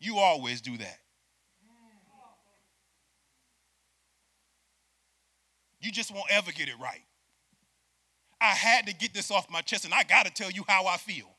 You 0.04 0.18
always 0.18 0.60
do 0.60 0.76
that. 0.76 0.98
You 5.80 5.90
just 5.90 6.12
won't 6.14 6.30
ever 6.30 6.52
get 6.52 6.68
it 6.68 6.74
right. 6.78 7.00
I 8.38 8.48
had 8.48 8.86
to 8.86 8.94
get 8.94 9.14
this 9.14 9.30
off 9.30 9.50
my 9.50 9.62
chest, 9.62 9.86
and 9.86 9.94
I 9.94 10.02
got 10.02 10.26
to 10.26 10.32
tell 10.32 10.50
you 10.50 10.62
how 10.68 10.86
I 10.86 10.98
feel. 10.98 11.33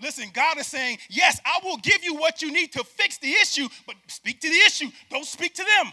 Listen, 0.00 0.26
God 0.32 0.58
is 0.58 0.66
saying, 0.66 0.98
Yes, 1.08 1.40
I 1.44 1.60
will 1.64 1.78
give 1.78 2.04
you 2.04 2.14
what 2.14 2.42
you 2.42 2.52
need 2.52 2.72
to 2.72 2.84
fix 2.84 3.18
the 3.18 3.30
issue, 3.30 3.68
but 3.86 3.96
speak 4.08 4.40
to 4.40 4.48
the 4.48 4.60
issue. 4.66 4.90
Don't 5.10 5.26
speak 5.26 5.54
to 5.54 5.64
them. 5.64 5.92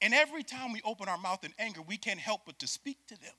And 0.00 0.14
every 0.14 0.42
time 0.42 0.72
we 0.72 0.80
open 0.84 1.08
our 1.08 1.18
mouth 1.18 1.44
in 1.44 1.52
anger, 1.58 1.80
we 1.82 1.96
can't 1.96 2.20
help 2.20 2.42
but 2.46 2.58
to 2.60 2.66
speak 2.66 2.98
to 3.08 3.20
them. 3.20 3.34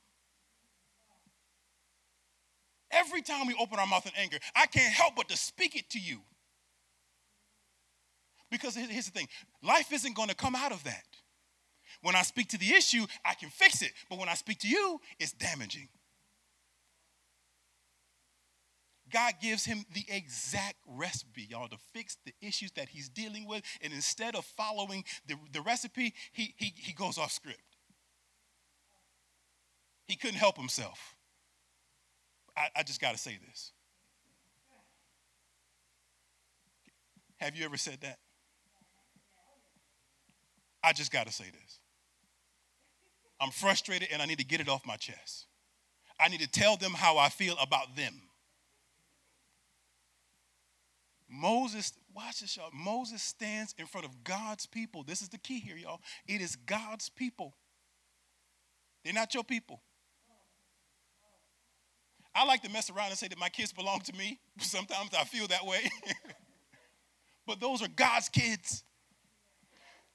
Every 2.90 3.22
time 3.22 3.46
we 3.46 3.54
open 3.58 3.78
our 3.78 3.86
mouth 3.86 4.04
in 4.06 4.12
anger, 4.16 4.38
I 4.54 4.66
can't 4.66 4.92
help 4.92 5.14
but 5.16 5.28
to 5.28 5.36
speak 5.36 5.76
it 5.76 5.88
to 5.90 5.98
you. 5.98 6.20
Because 8.50 8.74
here's 8.74 9.06
the 9.06 9.12
thing 9.12 9.28
life 9.62 9.92
isn't 9.92 10.16
going 10.16 10.28
to 10.28 10.34
come 10.34 10.56
out 10.56 10.72
of 10.72 10.82
that. 10.84 11.04
When 12.02 12.16
I 12.16 12.22
speak 12.22 12.48
to 12.48 12.58
the 12.58 12.72
issue, 12.74 13.06
I 13.24 13.34
can 13.34 13.50
fix 13.50 13.82
it. 13.82 13.92
But 14.08 14.18
when 14.18 14.28
I 14.28 14.34
speak 14.34 14.58
to 14.60 14.68
you, 14.68 15.00
it's 15.18 15.32
damaging. 15.32 15.88
God 19.10 19.34
gives 19.40 19.64
him 19.64 19.84
the 19.94 20.04
exact 20.08 20.76
recipe, 20.86 21.46
y'all, 21.48 21.68
to 21.68 21.78
fix 21.92 22.16
the 22.24 22.32
issues 22.40 22.70
that 22.72 22.88
he's 22.88 23.08
dealing 23.08 23.46
with. 23.46 23.62
And 23.82 23.92
instead 23.92 24.34
of 24.34 24.44
following 24.44 25.04
the, 25.26 25.36
the 25.52 25.60
recipe, 25.60 26.14
he, 26.32 26.54
he, 26.56 26.72
he 26.76 26.92
goes 26.92 27.18
off 27.18 27.32
script. 27.32 27.60
He 30.06 30.16
couldn't 30.16 30.36
help 30.36 30.56
himself. 30.56 31.14
I, 32.56 32.68
I 32.76 32.82
just 32.82 33.00
got 33.00 33.12
to 33.12 33.18
say 33.18 33.38
this. 33.46 33.72
Have 37.38 37.56
you 37.56 37.64
ever 37.64 37.76
said 37.76 37.98
that? 38.02 38.18
I 40.82 40.92
just 40.92 41.12
got 41.12 41.26
to 41.26 41.32
say 41.32 41.44
this. 41.44 41.78
I'm 43.40 43.50
frustrated 43.50 44.08
and 44.12 44.20
I 44.20 44.26
need 44.26 44.38
to 44.38 44.44
get 44.44 44.60
it 44.60 44.68
off 44.68 44.86
my 44.86 44.96
chest. 44.96 45.46
I 46.18 46.28
need 46.28 46.40
to 46.40 46.50
tell 46.50 46.76
them 46.76 46.92
how 46.92 47.16
I 47.16 47.30
feel 47.30 47.56
about 47.60 47.96
them. 47.96 48.14
Moses, 51.30 51.92
watch 52.12 52.40
this, 52.40 52.56
y'all. 52.56 52.70
Moses 52.72 53.22
stands 53.22 53.74
in 53.78 53.86
front 53.86 54.04
of 54.04 54.24
God's 54.24 54.66
people. 54.66 55.04
This 55.04 55.22
is 55.22 55.28
the 55.28 55.38
key 55.38 55.60
here, 55.60 55.76
y'all. 55.76 56.00
It 56.26 56.40
is 56.40 56.56
God's 56.56 57.08
people. 57.08 57.54
They're 59.04 59.14
not 59.14 59.32
your 59.32 59.44
people. 59.44 59.80
I 62.34 62.44
like 62.44 62.62
to 62.62 62.70
mess 62.70 62.90
around 62.90 63.10
and 63.10 63.18
say 63.18 63.28
that 63.28 63.38
my 63.38 63.48
kids 63.48 63.72
belong 63.72 64.00
to 64.00 64.12
me. 64.16 64.40
Sometimes 64.58 65.10
I 65.16 65.24
feel 65.24 65.46
that 65.48 65.64
way. 65.64 65.88
but 67.46 67.60
those 67.60 67.80
are 67.82 67.88
God's 67.88 68.28
kids. 68.28 68.82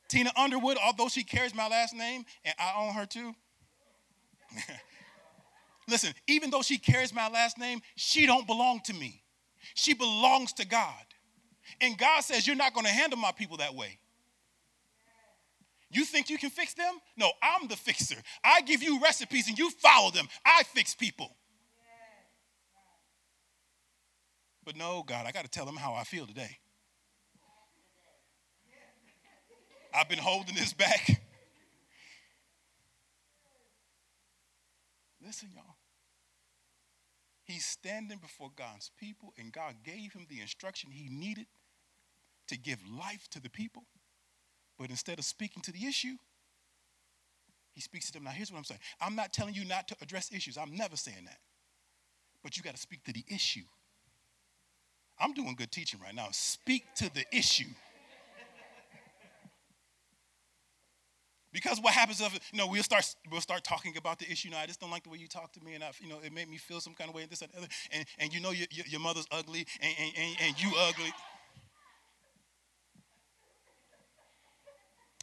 Tina 0.09 0.31
Underwood, 0.37 0.77
although 0.83 1.07
she 1.07 1.23
carries 1.23 1.55
my 1.55 1.67
last 1.67 1.95
name 1.95 2.25
and 2.43 2.53
I 2.59 2.73
own 2.77 2.93
her 2.93 3.05
too. 3.05 3.33
Listen, 5.87 6.13
even 6.27 6.49
though 6.49 6.61
she 6.61 6.77
carries 6.77 7.13
my 7.13 7.29
last 7.29 7.57
name, 7.57 7.81
she 7.95 8.25
don't 8.25 8.45
belong 8.45 8.81
to 8.85 8.93
me. 8.93 9.23
She 9.73 9.93
belongs 9.93 10.53
to 10.53 10.67
God. 10.67 10.93
And 11.81 11.97
God 11.97 12.21
says, 12.23 12.45
You're 12.45 12.55
not 12.55 12.73
going 12.73 12.85
to 12.85 12.91
handle 12.91 13.17
my 13.17 13.31
people 13.31 13.57
that 13.57 13.73
way. 13.73 13.99
You 15.89 16.03
think 16.03 16.29
you 16.29 16.37
can 16.37 16.49
fix 16.49 16.73
them? 16.73 16.99
No, 17.15 17.31
I'm 17.41 17.67
the 17.67 17.75
fixer. 17.75 18.17
I 18.43 18.61
give 18.61 18.83
you 18.83 18.99
recipes 19.01 19.47
and 19.47 19.57
you 19.57 19.69
follow 19.69 20.11
them. 20.11 20.27
I 20.45 20.63
fix 20.63 20.93
people. 20.93 21.35
But 24.65 24.75
no, 24.75 25.03
God, 25.05 25.25
I 25.27 25.31
got 25.31 25.43
to 25.43 25.49
tell 25.49 25.65
them 25.65 25.75
how 25.75 25.93
I 25.93 26.03
feel 26.03 26.25
today. 26.25 26.57
I've 29.93 30.09
been 30.09 30.19
holding 30.19 30.55
this 30.55 30.73
back. 30.73 31.21
Listen, 35.25 35.49
y'all. 35.55 35.74
He's 37.45 37.65
standing 37.65 38.17
before 38.17 38.49
God's 38.55 38.91
people, 38.99 39.33
and 39.37 39.51
God 39.51 39.75
gave 39.83 40.13
him 40.13 40.25
the 40.27 40.41
instruction 40.41 40.89
he 40.91 41.09
needed 41.09 41.45
to 42.47 42.57
give 42.57 42.79
life 42.87 43.27
to 43.31 43.41
the 43.41 43.49
people. 43.49 43.83
But 44.79 44.89
instead 44.89 45.19
of 45.19 45.25
speaking 45.25 45.61
to 45.63 45.71
the 45.71 45.85
issue, 45.85 46.15
he 47.73 47.81
speaks 47.81 48.07
to 48.07 48.13
them. 48.13 48.23
Now, 48.23 48.31
here's 48.31 48.51
what 48.51 48.57
I'm 48.57 48.63
saying 48.63 48.81
I'm 48.99 49.15
not 49.15 49.31
telling 49.31 49.53
you 49.53 49.63
not 49.63 49.87
to 49.89 49.95
address 50.01 50.31
issues, 50.33 50.57
I'm 50.57 50.75
never 50.75 50.95
saying 50.95 51.25
that. 51.25 51.37
But 52.43 52.57
you 52.57 52.63
got 52.63 52.75
to 52.75 52.81
speak 52.81 53.03
to 53.05 53.13
the 53.13 53.23
issue. 53.27 53.63
I'm 55.19 55.33
doing 55.33 55.55
good 55.55 55.71
teaching 55.71 55.99
right 56.01 56.13
now. 56.13 56.27
Speak 56.31 56.83
to 56.95 57.13
the 57.13 57.25
issue. 57.31 57.69
Because 61.55 61.79
what 61.79 61.93
happens 61.93 62.19
if 62.19 62.33
you 62.51 62.57
know 62.57 62.67
we'll 62.67 62.83
start 62.83 63.15
we'll 63.31 63.39
start 63.39 63.63
talking 63.63 63.95
about 63.95 64.19
the 64.19 64.29
issue. 64.29 64.49
You 64.49 64.53
know, 64.53 64.59
I 64.59 64.65
just 64.65 64.81
don't 64.81 64.91
like 64.91 65.03
the 65.03 65.09
way 65.09 65.19
you 65.19 65.29
talk 65.29 65.53
to 65.53 65.63
me, 65.63 65.73
and 65.73 65.85
I, 65.85 65.91
you 66.01 66.09
know 66.09 66.19
it 66.21 66.33
made 66.33 66.49
me 66.49 66.57
feel 66.57 66.81
some 66.81 66.93
kind 66.93 67.09
of 67.09 67.15
way. 67.15 67.21
And 67.21 67.31
this 67.31 67.41
and 67.41 67.49
other, 67.57 67.67
and, 67.93 68.05
and 68.19 68.33
you 68.33 68.41
know 68.41 68.51
your, 68.51 68.67
your 68.85 68.99
mother's 68.99 69.25
ugly, 69.31 69.65
and, 69.79 69.93
and, 69.97 70.35
and 70.41 70.61
you 70.61 70.69
ugly. 70.77 71.13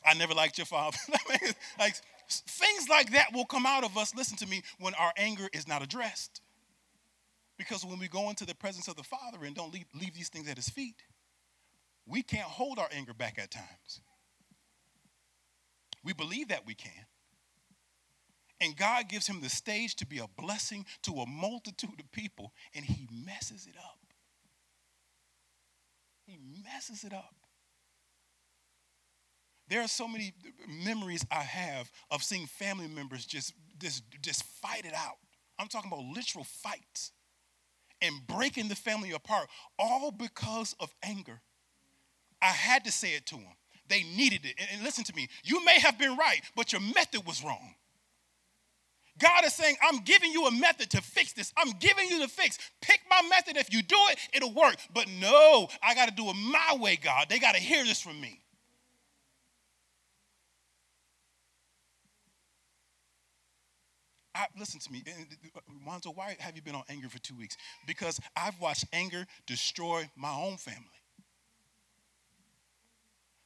I 0.06 0.14
never 0.14 0.32
liked 0.32 0.56
your 0.56 0.64
father. 0.64 0.96
like 1.78 1.96
things 2.30 2.88
like 2.88 3.12
that 3.12 3.26
will 3.34 3.44
come 3.44 3.66
out 3.66 3.84
of 3.84 3.98
us. 3.98 4.14
Listen 4.14 4.38
to 4.38 4.46
me 4.46 4.62
when 4.80 4.94
our 4.94 5.12
anger 5.18 5.50
is 5.52 5.68
not 5.68 5.82
addressed. 5.82 6.40
Because 7.58 7.84
when 7.84 7.98
we 7.98 8.08
go 8.08 8.30
into 8.30 8.46
the 8.46 8.54
presence 8.54 8.88
of 8.88 8.96
the 8.96 9.02
Father 9.02 9.44
and 9.44 9.54
don't 9.54 9.72
leave, 9.72 9.84
leave 9.94 10.14
these 10.14 10.30
things 10.30 10.48
at 10.48 10.56
His 10.56 10.70
feet, 10.70 10.96
we 12.06 12.22
can't 12.22 12.48
hold 12.48 12.78
our 12.78 12.88
anger 12.90 13.12
back 13.12 13.38
at 13.38 13.50
times. 13.50 14.00
We 16.04 16.12
believe 16.12 16.48
that 16.48 16.66
we 16.66 16.74
can. 16.74 17.06
And 18.60 18.76
God 18.76 19.08
gives 19.08 19.26
him 19.26 19.40
the 19.40 19.48
stage 19.48 19.96
to 19.96 20.06
be 20.06 20.18
a 20.18 20.28
blessing 20.40 20.86
to 21.02 21.12
a 21.14 21.26
multitude 21.26 21.98
of 21.98 22.12
people, 22.12 22.52
and 22.74 22.84
he 22.84 23.08
messes 23.24 23.66
it 23.66 23.76
up. 23.76 23.98
He 26.24 26.38
messes 26.64 27.02
it 27.02 27.12
up. 27.12 27.34
There 29.68 29.80
are 29.80 29.88
so 29.88 30.06
many 30.06 30.32
memories 30.84 31.24
I 31.30 31.42
have 31.42 31.90
of 32.10 32.22
seeing 32.22 32.46
family 32.46 32.88
members 32.88 33.24
just, 33.24 33.54
just, 33.80 34.04
just 34.20 34.44
fight 34.44 34.84
it 34.84 34.94
out. 34.94 35.16
I'm 35.58 35.66
talking 35.66 35.90
about 35.92 36.04
literal 36.14 36.44
fights 36.44 37.12
and 38.00 38.14
breaking 38.26 38.68
the 38.68 38.74
family 38.74 39.12
apart, 39.12 39.48
all 39.78 40.10
because 40.10 40.74
of 40.78 40.94
anger. 41.02 41.40
I 42.40 42.46
had 42.46 42.84
to 42.84 42.92
say 42.92 43.14
it 43.14 43.26
to 43.26 43.36
them. 43.36 43.56
They 43.92 44.05
needed 44.05 44.46
it. 44.46 44.55
And, 44.72 44.83
listen 44.83 45.05
to 45.05 45.14
me, 45.14 45.28
you 45.44 45.62
may 45.66 45.78
have 45.78 45.98
been 45.98 46.16
right, 46.16 46.40
but 46.57 46.72
your 46.72 46.81
method 46.81 47.26
was 47.26 47.44
wrong. 47.44 47.74
God 49.18 49.44
is 49.44 49.52
saying, 49.52 49.76
I'm 49.83 49.98
giving 49.98 50.33
you 50.33 50.46
a 50.46 50.50
method 50.50 50.88
to 50.92 51.02
fix 51.02 51.35
this. 51.35 51.52
I'm 51.59 51.72
giving 51.78 52.09
you 52.09 52.18
the 52.20 52.26
fix. 52.26 52.59
Pick 52.81 53.00
my 53.11 53.20
method. 53.28 53.59
If 53.59 53.70
you 53.70 53.83
do 53.83 53.98
it, 54.09 54.18
it'll 54.33 54.55
work. 54.55 54.76
But 54.94 55.09
no, 55.20 55.68
I 55.83 55.94
got 55.94 56.09
to 56.09 56.14
do 56.14 56.31
it 56.31 56.35
my 56.35 56.78
way, 56.81 56.96
God. 56.96 57.26
They 57.28 57.38
got 57.38 57.55
to 57.55 57.61
hear 57.61 57.85
this 57.85 58.00
from 58.00 58.18
me. 58.18 58.40
I, 64.35 64.46
listen 64.59 64.81
to 64.81 64.90
me, 64.90 65.05
Monzo. 65.87 66.07
Uh, 66.07 66.12
why 66.12 66.37
have 66.38 66.57
you 66.57 66.62
been 66.62 66.74
on 66.74 66.85
anger 66.88 67.11
for 67.11 67.18
two 67.18 67.37
weeks? 67.37 67.59
Because 67.87 68.18
I've 68.35 68.59
watched 68.59 68.87
anger 68.94 69.26
destroy 69.46 70.09
my 70.16 70.33
own 70.33 70.57
family. 70.57 71.01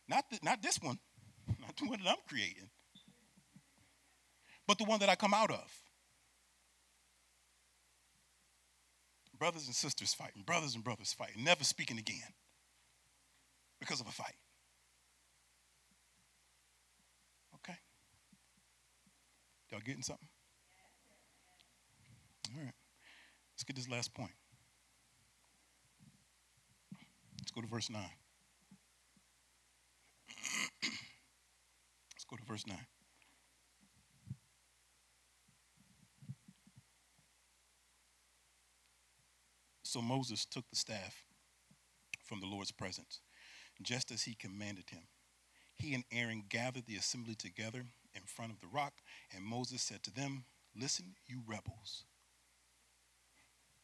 Not, 0.09 0.25
not 0.43 0.63
this 0.63 0.81
one, 0.81 0.99
not 1.61 1.77
the 1.77 1.89
one 1.89 1.99
that 2.03 2.09
I'm 2.09 2.17
creating, 2.29 2.69
but 4.67 4.79
the 4.79 4.85
one 4.85 5.01
that 5.01 5.09
I 5.09 5.15
come 5.15 5.35
out 5.35 5.51
of. 5.51 5.83
Brothers 9.39 9.67
and 9.67 9.75
sisters 9.75 10.15
fighting, 10.15 10.43
brothers 10.47 10.75
and 10.75 10.83
brothers 10.83 11.13
fighting, 11.13 11.45
never 11.45 11.63
speaking 11.63 11.99
again 11.99 12.33
because 13.81 14.01
of 14.01 14.07
a 14.07 14.13
fight. 14.13 14.35
Okay? 17.57 17.79
Y'all 19.71 19.81
getting 19.85 20.03
something? 20.03 20.29
All 22.57 22.65
right. 22.65 22.73
Let's 23.53 23.65
get 23.65 23.77
this 23.77 23.89
last 23.91 24.15
point. 24.15 24.31
Let's 27.39 27.51
go 27.51 27.61
to 27.61 27.67
verse 27.67 27.91
9. 27.91 28.03
Let's 32.15 32.25
go 32.29 32.37
to 32.37 32.45
verse 32.45 32.67
9. 32.67 32.77
So 39.83 40.03
Moses 40.03 40.45
took 40.45 40.69
the 40.69 40.77
staff 40.77 41.25
from 42.25 42.41
the 42.41 42.47
Lord's 42.47 42.73
presence, 42.73 43.21
just 43.83 44.11
as 44.11 44.23
he 44.25 44.35
commanded 44.35 44.91
him. 44.91 45.03
He 45.77 45.95
and 45.95 46.05
Aaron 46.11 46.45
gathered 46.49 46.87
the 46.87 46.97
assembly 46.97 47.35
together 47.35 47.85
in 48.15 48.23
front 48.27 48.53
of 48.53 48.61
the 48.61 48.67
rock, 48.67 48.95
and 49.35 49.45
Moses 49.45 49.83
said 49.83 50.03
to 50.05 50.11
them, 50.13 50.45
Listen, 50.75 51.15
you 51.27 51.43
rebels. 51.47 52.05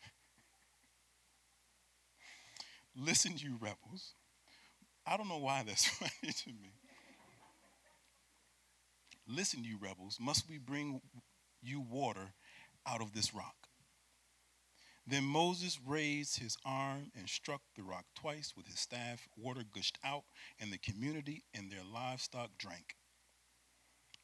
Listen, 2.96 3.34
you 3.36 3.56
rebels. 3.60 4.14
I 5.06 5.16
don't 5.16 5.28
know 5.28 5.38
why 5.38 5.62
that's 5.66 5.84
funny 5.86 6.32
to 6.32 6.48
me. 6.50 6.74
Listen, 9.26 9.64
you 9.64 9.78
rebels, 9.80 10.18
must 10.20 10.48
we 10.48 10.58
bring 10.58 11.00
you 11.62 11.80
water 11.80 12.34
out 12.86 13.00
of 13.00 13.12
this 13.12 13.34
rock? 13.34 13.54
Then 15.06 15.24
Moses 15.24 15.80
raised 15.84 16.38
his 16.38 16.56
arm 16.64 17.10
and 17.16 17.28
struck 17.28 17.62
the 17.76 17.82
rock 17.82 18.04
twice 18.14 18.54
with 18.56 18.66
his 18.66 18.78
staff. 18.78 19.26
Water 19.36 19.62
gushed 19.74 19.98
out, 20.04 20.22
and 20.60 20.72
the 20.72 20.78
community 20.78 21.44
and 21.54 21.70
their 21.70 21.82
livestock 21.82 22.50
drank. 22.56 22.94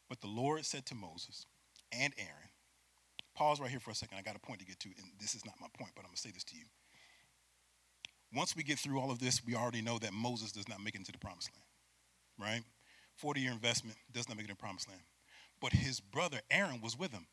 But 0.09 0.21
the 0.21 0.29
Lord 0.29 0.65
said 0.65 0.87
to 0.87 0.95
Moses 0.95 1.47
and 1.93 2.15
Aaron, 2.17 2.51
Pause 3.35 3.61
right 3.61 3.71
here 3.71 3.81
for 3.81 3.91
a 3.91 3.95
second. 3.95 4.19
I 4.19 4.23
got 4.23 4.37
a 4.37 4.41
point 4.41 4.61
to 4.61 4.67
get 4.67 4.81
to, 4.81 4.89
and 4.89 5.13
this 5.21 5.35
is 5.35 5.45
not 5.45 5.55
my 5.61 5.69
point, 5.79 5.93
but 5.95 6.03
I'm 6.03 6.09
going 6.09 6.17
to 6.17 6.21
say 6.21 6.31
this 6.31 6.45
to 6.45 6.57
you. 6.57 6.65
Once 8.35 8.55
we 8.55 8.63
get 8.63 8.79
through 8.79 9.01
all 9.01 9.11
of 9.11 9.19
this, 9.19 9.45
we 9.45 9.55
already 9.55 9.81
know 9.81 9.99
that 9.99 10.13
Moses 10.13 10.53
does 10.53 10.69
not 10.69 10.83
make 10.83 10.95
it 10.95 10.99
into 10.99 11.13
the 11.13 11.19
promised 11.19 11.51
land, 11.55 12.53
right? 12.53 12.63
40 13.17 13.41
year 13.41 13.53
investment 13.53 13.97
does 14.13 14.29
not 14.29 14.37
make 14.37 14.45
it 14.45 14.51
in 14.51 14.57
the 14.57 14.63
promised 14.63 14.89
land. 14.89 15.01
But 15.61 15.73
his 15.73 16.01
brother 16.01 16.41
Aaron 16.51 16.81
was 16.81 16.97
with 16.99 17.11
him. 17.11 17.27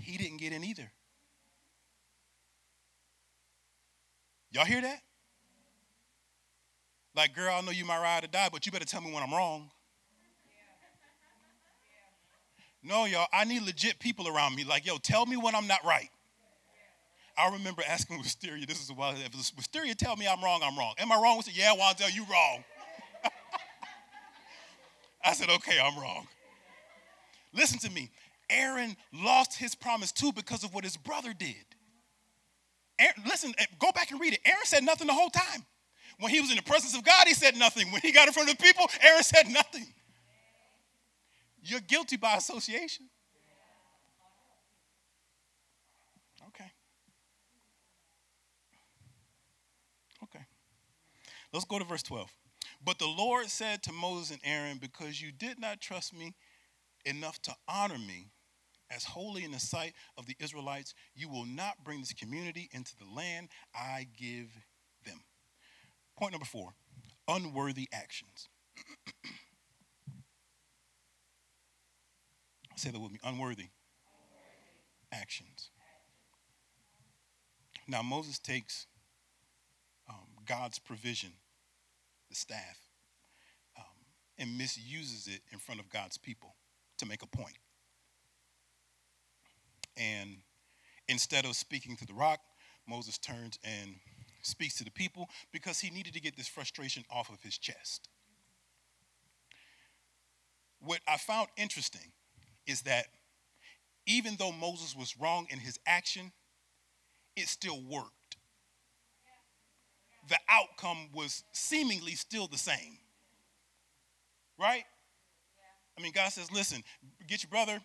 He 0.00 0.16
didn't 0.16 0.38
get 0.38 0.52
in 0.52 0.64
either. 0.64 0.90
Y'all 4.50 4.64
hear 4.64 4.80
that? 4.80 5.00
Like, 7.14 7.34
girl, 7.34 7.54
I 7.54 7.60
know 7.60 7.70
you 7.70 7.84
might 7.84 8.00
ride 8.00 8.24
or 8.24 8.28
die, 8.28 8.48
but 8.50 8.66
you 8.66 8.72
better 8.72 8.84
tell 8.84 9.00
me 9.00 9.12
when 9.12 9.22
I'm 9.22 9.32
wrong. 9.32 9.70
No, 12.82 13.04
y'all, 13.06 13.26
I 13.32 13.44
need 13.44 13.62
legit 13.62 13.98
people 13.98 14.28
around 14.28 14.54
me. 14.54 14.64
Like, 14.64 14.84
yo, 14.84 14.98
tell 14.98 15.24
me 15.24 15.36
when 15.36 15.54
I'm 15.54 15.66
not 15.66 15.84
right. 15.84 16.10
I 17.36 17.52
remember 17.52 17.82
asking 17.88 18.18
Wisteria, 18.22 18.66
this 18.66 18.82
is 18.82 18.90
a 18.90 18.94
while, 18.94 19.14
if 19.16 19.34
Wisteria 19.56 19.94
tell 19.94 20.16
me 20.16 20.26
I'm 20.26 20.42
wrong, 20.42 20.60
I'm 20.62 20.78
wrong. 20.78 20.94
Am 20.98 21.10
I 21.12 21.16
wrong? 21.16 21.36
Wisteria, 21.36 21.74
yeah, 21.74 21.76
Wanzel, 21.76 22.14
you 22.14 22.24
wrong. 22.30 22.64
I 25.24 25.32
said, 25.32 25.48
okay, 25.50 25.78
I'm 25.82 25.98
wrong. 25.98 26.26
Listen 27.52 27.78
to 27.80 27.90
me. 27.90 28.10
Aaron 28.50 28.96
lost 29.12 29.56
his 29.56 29.74
promise 29.74 30.12
too 30.12 30.32
because 30.32 30.64
of 30.64 30.74
what 30.74 30.84
his 30.84 30.96
brother 30.96 31.32
did. 31.32 31.64
Aaron, 32.98 33.14
listen, 33.26 33.54
eh, 33.58 33.64
go 33.78 33.90
back 33.92 34.10
and 34.10 34.20
read 34.20 34.34
it. 34.34 34.40
Aaron 34.44 34.64
said 34.64 34.84
nothing 34.84 35.06
the 35.06 35.14
whole 35.14 35.30
time. 35.30 35.64
When 36.20 36.30
he 36.30 36.40
was 36.40 36.50
in 36.50 36.56
the 36.56 36.62
presence 36.62 36.96
of 36.96 37.04
God, 37.04 37.26
he 37.26 37.34
said 37.34 37.56
nothing. 37.56 37.90
When 37.90 38.00
he 38.00 38.12
got 38.12 38.28
in 38.28 38.34
front 38.34 38.50
of 38.50 38.56
the 38.56 38.62
people, 38.62 38.86
Aaron 39.02 39.22
said 39.22 39.48
nothing. 39.48 39.86
You're 41.62 41.80
guilty 41.80 42.16
by 42.16 42.36
association. 42.36 43.06
Okay. 46.48 46.70
Okay. 50.22 50.44
Let's 51.54 51.64
go 51.64 51.78
to 51.78 51.84
verse 51.84 52.02
12. 52.02 52.28
But 52.84 52.98
the 52.98 53.06
Lord 53.06 53.46
said 53.46 53.84
to 53.84 53.92
Moses 53.92 54.32
and 54.32 54.40
Aaron, 54.42 54.78
Because 54.78 55.22
you 55.22 55.30
did 55.30 55.60
not 55.60 55.80
trust 55.80 56.12
me 56.12 56.34
enough 57.04 57.40
to 57.42 57.54
honor 57.68 57.96
me 57.96 58.32
as 58.90 59.04
holy 59.04 59.44
in 59.44 59.52
the 59.52 59.60
sight 59.60 59.92
of 60.18 60.26
the 60.26 60.34
Israelites, 60.40 60.94
you 61.14 61.28
will 61.28 61.46
not 61.46 61.84
bring 61.84 62.00
this 62.00 62.12
community 62.12 62.68
into 62.72 62.96
the 62.96 63.04
land 63.04 63.50
I 63.72 64.08
give 64.18 64.48
them. 65.06 65.20
Point 66.18 66.32
number 66.32 66.44
four 66.44 66.74
unworthy 67.28 67.88
actions. 67.92 68.48
Say 72.76 72.90
that 72.90 72.98
with 72.98 73.12
me 73.12 73.20
unworthy 73.22 73.68
actions. 75.12 75.70
Now, 77.86 78.02
Moses 78.02 78.40
takes 78.40 78.88
um, 80.08 80.16
God's 80.46 80.80
provision, 80.80 81.32
the 82.34 82.40
staff, 82.40 82.78
um, 83.78 83.84
and 84.38 84.58
misuses 84.58 85.28
it 85.28 85.40
in 85.52 85.58
front 85.58 85.80
of 85.80 85.88
God's 85.88 86.18
people 86.18 86.54
to 86.98 87.06
make 87.06 87.22
a 87.22 87.26
point. 87.26 87.58
And 89.96 90.38
instead 91.08 91.44
of 91.44 91.54
speaking 91.54 91.96
to 91.96 92.06
the 92.06 92.12
rock, 92.12 92.40
Moses 92.88 93.18
turns 93.18 93.58
and 93.62 93.94
speaks 94.42 94.74
to 94.76 94.84
the 94.84 94.90
people 94.90 95.28
because 95.52 95.78
he 95.78 95.90
needed 95.90 96.12
to 96.14 96.20
get 96.20 96.36
this 96.36 96.48
frustration 96.48 97.04
off 97.10 97.30
of 97.30 97.40
his 97.42 97.56
chest. 97.56 98.08
What 100.80 101.00
I 101.08 101.16
found 101.16 101.48
interesting 101.56 102.12
is 102.66 102.82
that 102.82 103.06
even 104.06 104.36
though 104.38 104.52
Moses 104.52 104.94
was 104.94 105.16
wrong 105.18 105.46
in 105.50 105.58
his 105.60 105.78
action, 105.86 106.32
it 107.36 107.48
still 107.48 107.80
worked. 107.88 108.23
The 110.28 110.38
outcome 110.48 111.08
was 111.12 111.44
seemingly 111.52 112.12
still 112.12 112.46
the 112.46 112.58
same. 112.58 112.98
Right? 114.58 114.84
I 115.98 116.02
mean, 116.02 116.12
God 116.12 116.32
says, 116.32 116.50
listen, 116.52 116.82
get 117.28 117.42
your 117.42 117.50
brother, 117.50 117.80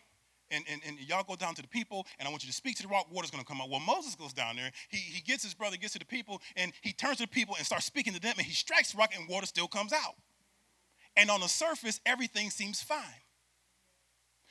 and, 0.51 0.65
and, 0.71 0.81
and 0.87 0.99
y'all 0.99 1.23
go 1.23 1.35
down 1.35 1.53
to 1.55 1.61
the 1.61 1.67
people, 1.67 2.07
and 2.17 2.27
I 2.27 2.31
want 2.31 2.43
you 2.43 2.49
to 2.49 2.55
speak 2.55 2.75
to 2.77 2.83
the 2.83 2.89
rock, 2.89 3.07
water's 3.11 3.29
gonna 3.29 3.43
come 3.43 3.61
out. 3.61 3.69
Well, 3.69 3.79
Moses 3.79 4.15
goes 4.15 4.33
down 4.33 4.55
there, 4.55 4.71
he, 4.89 4.97
he 4.97 5.21
gets 5.21 5.43
his 5.43 5.53
brother, 5.53 5.77
gets 5.77 5.93
to 5.93 5.99
the 5.99 6.05
people, 6.05 6.41
and 6.55 6.71
he 6.81 6.91
turns 6.91 7.17
to 7.17 7.23
the 7.23 7.29
people 7.29 7.55
and 7.55 7.65
starts 7.65 7.85
speaking 7.85 8.13
to 8.13 8.19
them, 8.19 8.33
and 8.37 8.45
he 8.45 8.53
strikes 8.53 8.91
the 8.93 8.97
rock, 8.97 9.13
and 9.15 9.29
water 9.29 9.45
still 9.45 9.67
comes 9.67 9.93
out. 9.93 10.15
And 11.15 11.29
on 11.29 11.41
the 11.41 11.47
surface, 11.47 11.99
everything 12.05 12.49
seems 12.49 12.81
fine. 12.81 12.99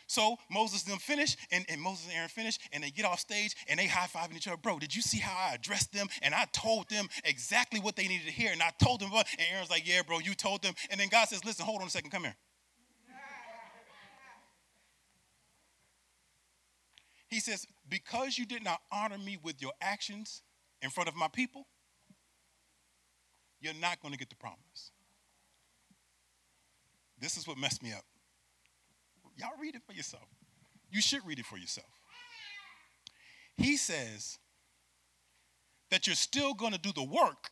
So 0.08 0.36
Moses 0.50 0.82
them 0.82 0.98
finish, 0.98 1.36
and, 1.52 1.64
and 1.68 1.80
Moses 1.80 2.06
and 2.06 2.16
Aaron 2.16 2.28
finish, 2.28 2.58
and 2.72 2.82
they 2.82 2.90
get 2.90 3.04
off 3.04 3.20
stage 3.20 3.54
and 3.68 3.78
they 3.78 3.86
high-fiving 3.86 4.34
each 4.34 4.48
other. 4.48 4.56
Bro, 4.56 4.80
did 4.80 4.96
you 4.96 5.02
see 5.02 5.18
how 5.18 5.50
I 5.50 5.54
addressed 5.54 5.92
them? 5.92 6.08
And 6.22 6.34
I 6.34 6.46
told 6.52 6.88
them 6.88 7.08
exactly 7.24 7.78
what 7.78 7.94
they 7.94 8.08
needed 8.08 8.26
to 8.26 8.32
hear. 8.32 8.50
And 8.50 8.62
I 8.62 8.72
told 8.82 9.00
them, 9.00 9.10
what, 9.10 9.26
and 9.38 9.46
Aaron's 9.52 9.70
like, 9.70 9.86
yeah, 9.86 10.00
bro, 10.04 10.18
you 10.18 10.34
told 10.34 10.62
them. 10.62 10.74
And 10.90 10.98
then 10.98 11.08
God 11.08 11.28
says, 11.28 11.44
listen, 11.44 11.64
hold 11.64 11.82
on 11.82 11.86
a 11.86 11.90
second, 11.90 12.10
come 12.10 12.24
here. 12.24 12.36
He 17.28 17.40
says, 17.40 17.66
Because 17.88 18.38
you 18.38 18.46
did 18.46 18.64
not 18.64 18.80
honor 18.90 19.18
me 19.18 19.38
with 19.42 19.60
your 19.60 19.72
actions 19.80 20.42
in 20.82 20.90
front 20.90 21.08
of 21.08 21.14
my 21.14 21.28
people, 21.28 21.66
you're 23.60 23.74
not 23.74 24.00
going 24.00 24.12
to 24.12 24.18
get 24.18 24.30
the 24.30 24.36
promise. 24.36 24.92
This 27.20 27.36
is 27.36 27.46
what 27.46 27.58
messed 27.58 27.82
me 27.82 27.92
up. 27.92 28.04
Y'all 29.38 29.50
read 29.60 29.74
it 29.74 29.82
for 29.86 29.92
yourself. 29.92 30.24
You 30.90 31.00
should 31.00 31.24
read 31.24 31.38
it 31.38 31.46
for 31.46 31.56
yourself. 31.56 31.86
He 33.56 33.76
says 33.76 34.38
that 35.90 36.06
you're 36.06 36.16
still 36.16 36.54
going 36.54 36.72
to 36.72 36.78
do 36.78 36.92
the 36.92 37.04
work, 37.04 37.50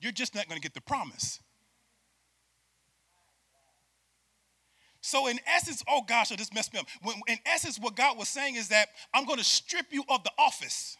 you're 0.00 0.12
just 0.12 0.34
not 0.34 0.48
going 0.48 0.60
to 0.60 0.62
get 0.62 0.74
the 0.74 0.80
promise. 0.80 1.40
So, 5.00 5.26
in 5.26 5.38
essence, 5.46 5.82
oh 5.88 6.02
gosh, 6.06 6.32
oh, 6.32 6.36
this 6.36 6.52
messed 6.52 6.74
me 6.74 6.80
up. 6.80 6.86
When, 7.02 7.16
in 7.28 7.38
essence, 7.46 7.78
what 7.78 7.96
God 7.96 8.18
was 8.18 8.28
saying 8.28 8.56
is 8.56 8.68
that 8.68 8.88
I'm 9.14 9.24
going 9.24 9.38
to 9.38 9.44
strip 9.44 9.86
you 9.90 10.04
of 10.08 10.22
the 10.22 10.30
office 10.38 10.98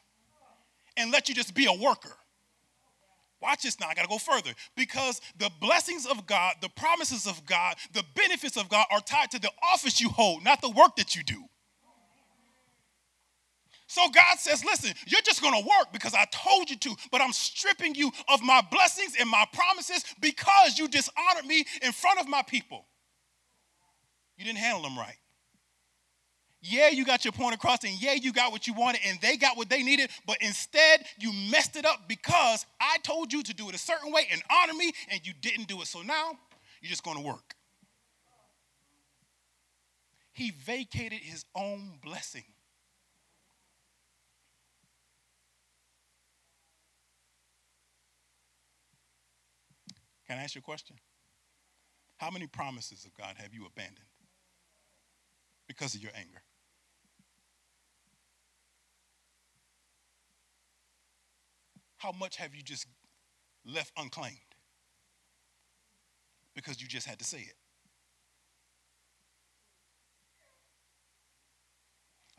and 0.97 1.11
let 1.11 1.29
you 1.29 1.35
just 1.35 1.55
be 1.55 1.67
a 1.67 1.73
worker. 1.73 2.17
Watch 3.41 3.63
this 3.63 3.79
now, 3.79 3.87
I 3.89 3.95
gotta 3.95 4.09
go 4.09 4.19
further. 4.19 4.51
Because 4.77 5.21
the 5.39 5.51
blessings 5.61 6.07
of 6.07 6.27
God, 6.27 6.55
the 6.61 6.69
promises 6.71 7.27
of 7.27 7.45
God, 7.47 7.77
the 7.93 8.05
benefits 8.15 8.57
of 8.57 8.69
God 8.69 8.87
are 8.91 9.01
tied 9.01 9.31
to 9.33 9.39
the 9.39 9.51
office 9.63 10.01
you 10.01 10.09
hold, 10.09 10.45
not 10.45 10.61
the 10.61 10.71
work 10.71 10.97
that 10.97 11.15
you 11.15 11.23
do. 11.23 11.45
So 13.87 14.03
God 14.11 14.39
says, 14.39 14.65
listen, 14.65 14.93
you're 15.07 15.23
just 15.23 15.41
gonna 15.41 15.61
work 15.61 15.93
because 15.93 16.15
I 16.15 16.27
told 16.31 16.69
you 16.69 16.77
to, 16.77 16.97
but 17.11 17.23
I'm 17.23 17.33
stripping 17.33 17.95
you 17.95 18.13
of 18.29 18.43
my 18.43 18.61
blessings 18.71 19.15
and 19.19 19.31
my 19.31 19.47
promises 19.53 20.05
because 20.21 20.79
you 20.79 20.89
dishonored 20.89 21.47
me 21.47 21.65
in 21.83 21.93
front 21.93 22.21
of 22.21 22.29
my 22.29 22.43
people. 22.43 22.87
You 24.37 24.45
didn't 24.45 24.59
handle 24.59 24.83
them 24.83 24.99
right. 24.99 25.17
Yeah, 26.61 26.89
you 26.89 27.05
got 27.05 27.25
your 27.25 27.33
point 27.33 27.55
across, 27.55 27.85
and 27.85 28.01
yeah, 28.03 28.15
you 28.15 28.33
got 28.33 28.51
what 28.51 28.67
you 28.67 28.73
wanted, 28.73 29.01
and 29.07 29.21
they 29.21 29.37
got 29.37 29.57
what 29.57 29.69
they 29.69 29.83
needed, 29.83 30.11
but 30.27 30.39
instead 30.41 31.05
you 31.19 31.33
messed 31.51 31.77
it 31.77 31.85
up 31.85 32.09
because 32.09 32.67
I 32.81 32.99
told 33.05 33.33
you 33.33 33.43
to 33.45 33.55
do 33.55 33.69
it 33.69 33.75
a 33.77 33.79
certain 33.79 34.13
way 34.13 34.27
and 34.33 34.43
honor 34.51 34.75
me, 34.75 34.93
and 35.11 35.25
you 35.25 35.33
didn't 35.41 35.69
do 35.69 35.81
it. 35.81 35.87
So 35.87 36.03
now 36.03 36.33
you're 36.83 36.91
just 36.91 37.05
going 37.05 37.17
to 37.17 37.23
work. 37.23 37.55
He 40.33 40.51
vacated 40.51 41.21
his 41.21 41.45
own 41.55 41.99
blessing. 42.03 42.45
Can 50.27 50.39
I 50.39 50.43
ask 50.43 50.55
you 50.55 50.59
a 50.59 50.63
question? 50.63 50.97
How 52.19 52.31
many 52.31 52.47
promises 52.49 53.05
of 53.05 53.15
God 53.15 53.37
have 53.39 53.55
you 53.55 53.65
abandoned? 53.65 54.05
because 55.69 55.95
of 55.95 56.03
your 56.03 56.11
anger. 56.17 56.43
How 61.99 62.13
much 62.13 62.37
have 62.37 62.55
you 62.55 62.63
just 62.63 62.87
left 63.65 63.93
unclaimed? 63.97 64.37
Because 66.55 66.81
you 66.81 66.89
just 66.89 67.07
had 67.07 67.19
to 67.19 67.25
say 67.25 67.39
it. 67.39 67.55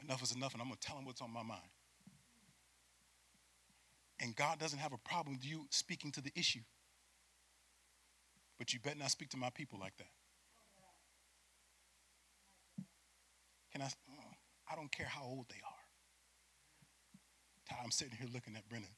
Enough 0.04 0.24
is 0.24 0.34
enough, 0.34 0.54
and 0.54 0.62
I'm 0.62 0.70
going 0.70 0.78
to 0.80 0.88
tell 0.88 0.98
him 0.98 1.06
what's 1.06 1.22
on 1.22 1.32
my 1.32 1.44
mind. 1.44 1.62
And 4.22 4.36
God 4.36 4.60
doesn't 4.60 4.80
have 4.80 4.94
a 4.94 4.98
problem 4.98 5.36
with 5.36 5.46
you 5.46 5.68
speaking 5.70 6.12
to 6.14 6.22
the 6.22 6.32
issue. 6.36 6.62
But 8.58 8.74
you 8.74 8.80
better 8.80 8.98
not 8.98 9.12
speak 9.12 9.30
to 9.30 9.38
my 9.38 9.50
people 9.50 9.80
like 9.80 9.96
that. 9.98 10.08
Can 13.72 13.82
I? 13.82 13.86
Uh, 13.86 14.34
I 14.72 14.76
don't 14.76 14.92
care 14.92 15.06
how 15.06 15.24
old 15.24 15.46
they 15.50 15.62
are. 15.66 15.80
I'm 17.84 17.92
sitting 17.92 18.18
here 18.18 18.28
looking 18.34 18.56
at 18.56 18.68
Brennan. 18.68 18.90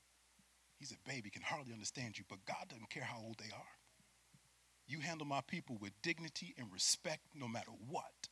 He's 0.82 0.92
a 0.92 1.08
baby, 1.08 1.30
can 1.30 1.44
hardly 1.44 1.74
understand 1.74 2.18
you, 2.18 2.24
but 2.28 2.44
God 2.44 2.66
doesn't 2.68 2.90
care 2.90 3.04
how 3.04 3.20
old 3.24 3.38
they 3.38 3.54
are. 3.56 3.74
You 4.88 5.00
handle 5.00 5.28
my 5.28 5.42
people 5.46 5.78
with 5.80 5.92
dignity 6.02 6.56
and 6.58 6.74
respect 6.74 7.22
no 7.36 7.48
matter 7.48 7.70
what. 7.88 8.30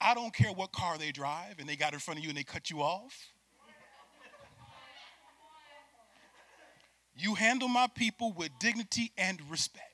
I 0.00 0.14
don't 0.14 0.32
care 0.32 0.50
what 0.50 0.72
car 0.72 0.96
they 0.96 1.12
drive 1.12 1.58
and 1.58 1.68
they 1.68 1.76
got 1.76 1.92
in 1.92 1.98
front 1.98 2.20
of 2.20 2.24
you 2.24 2.30
and 2.30 2.38
they 2.38 2.42
cut 2.42 2.70
you 2.70 2.80
off. 2.80 3.14
You 7.14 7.34
handle 7.34 7.68
my 7.68 7.88
people 7.94 8.32
with 8.32 8.48
dignity 8.58 9.12
and 9.18 9.38
respect. 9.50 9.84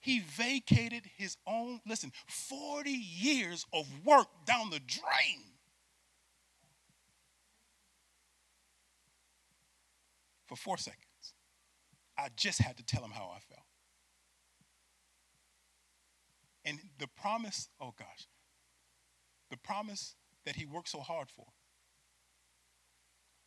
He 0.00 0.20
vacated 0.20 1.02
his 1.18 1.36
own, 1.46 1.80
listen, 1.86 2.12
40 2.28 2.90
years 2.90 3.66
of 3.74 3.86
work 4.06 4.28
down 4.46 4.70
the 4.70 4.80
drain 4.80 5.47
for 10.48 10.56
four 10.56 10.78
seconds. 10.78 11.04
I 12.16 12.28
just 12.36 12.60
had 12.60 12.76
to 12.78 12.84
tell 12.84 13.04
him 13.04 13.12
how 13.12 13.30
I 13.34 13.38
felt. 13.38 13.66
And 16.64 16.78
the 16.98 17.06
promise, 17.06 17.68
oh 17.80 17.94
gosh, 17.96 18.26
the 19.50 19.56
promise 19.56 20.16
that 20.44 20.56
he 20.56 20.66
worked 20.66 20.88
so 20.88 21.00
hard 21.00 21.30
for 21.30 21.46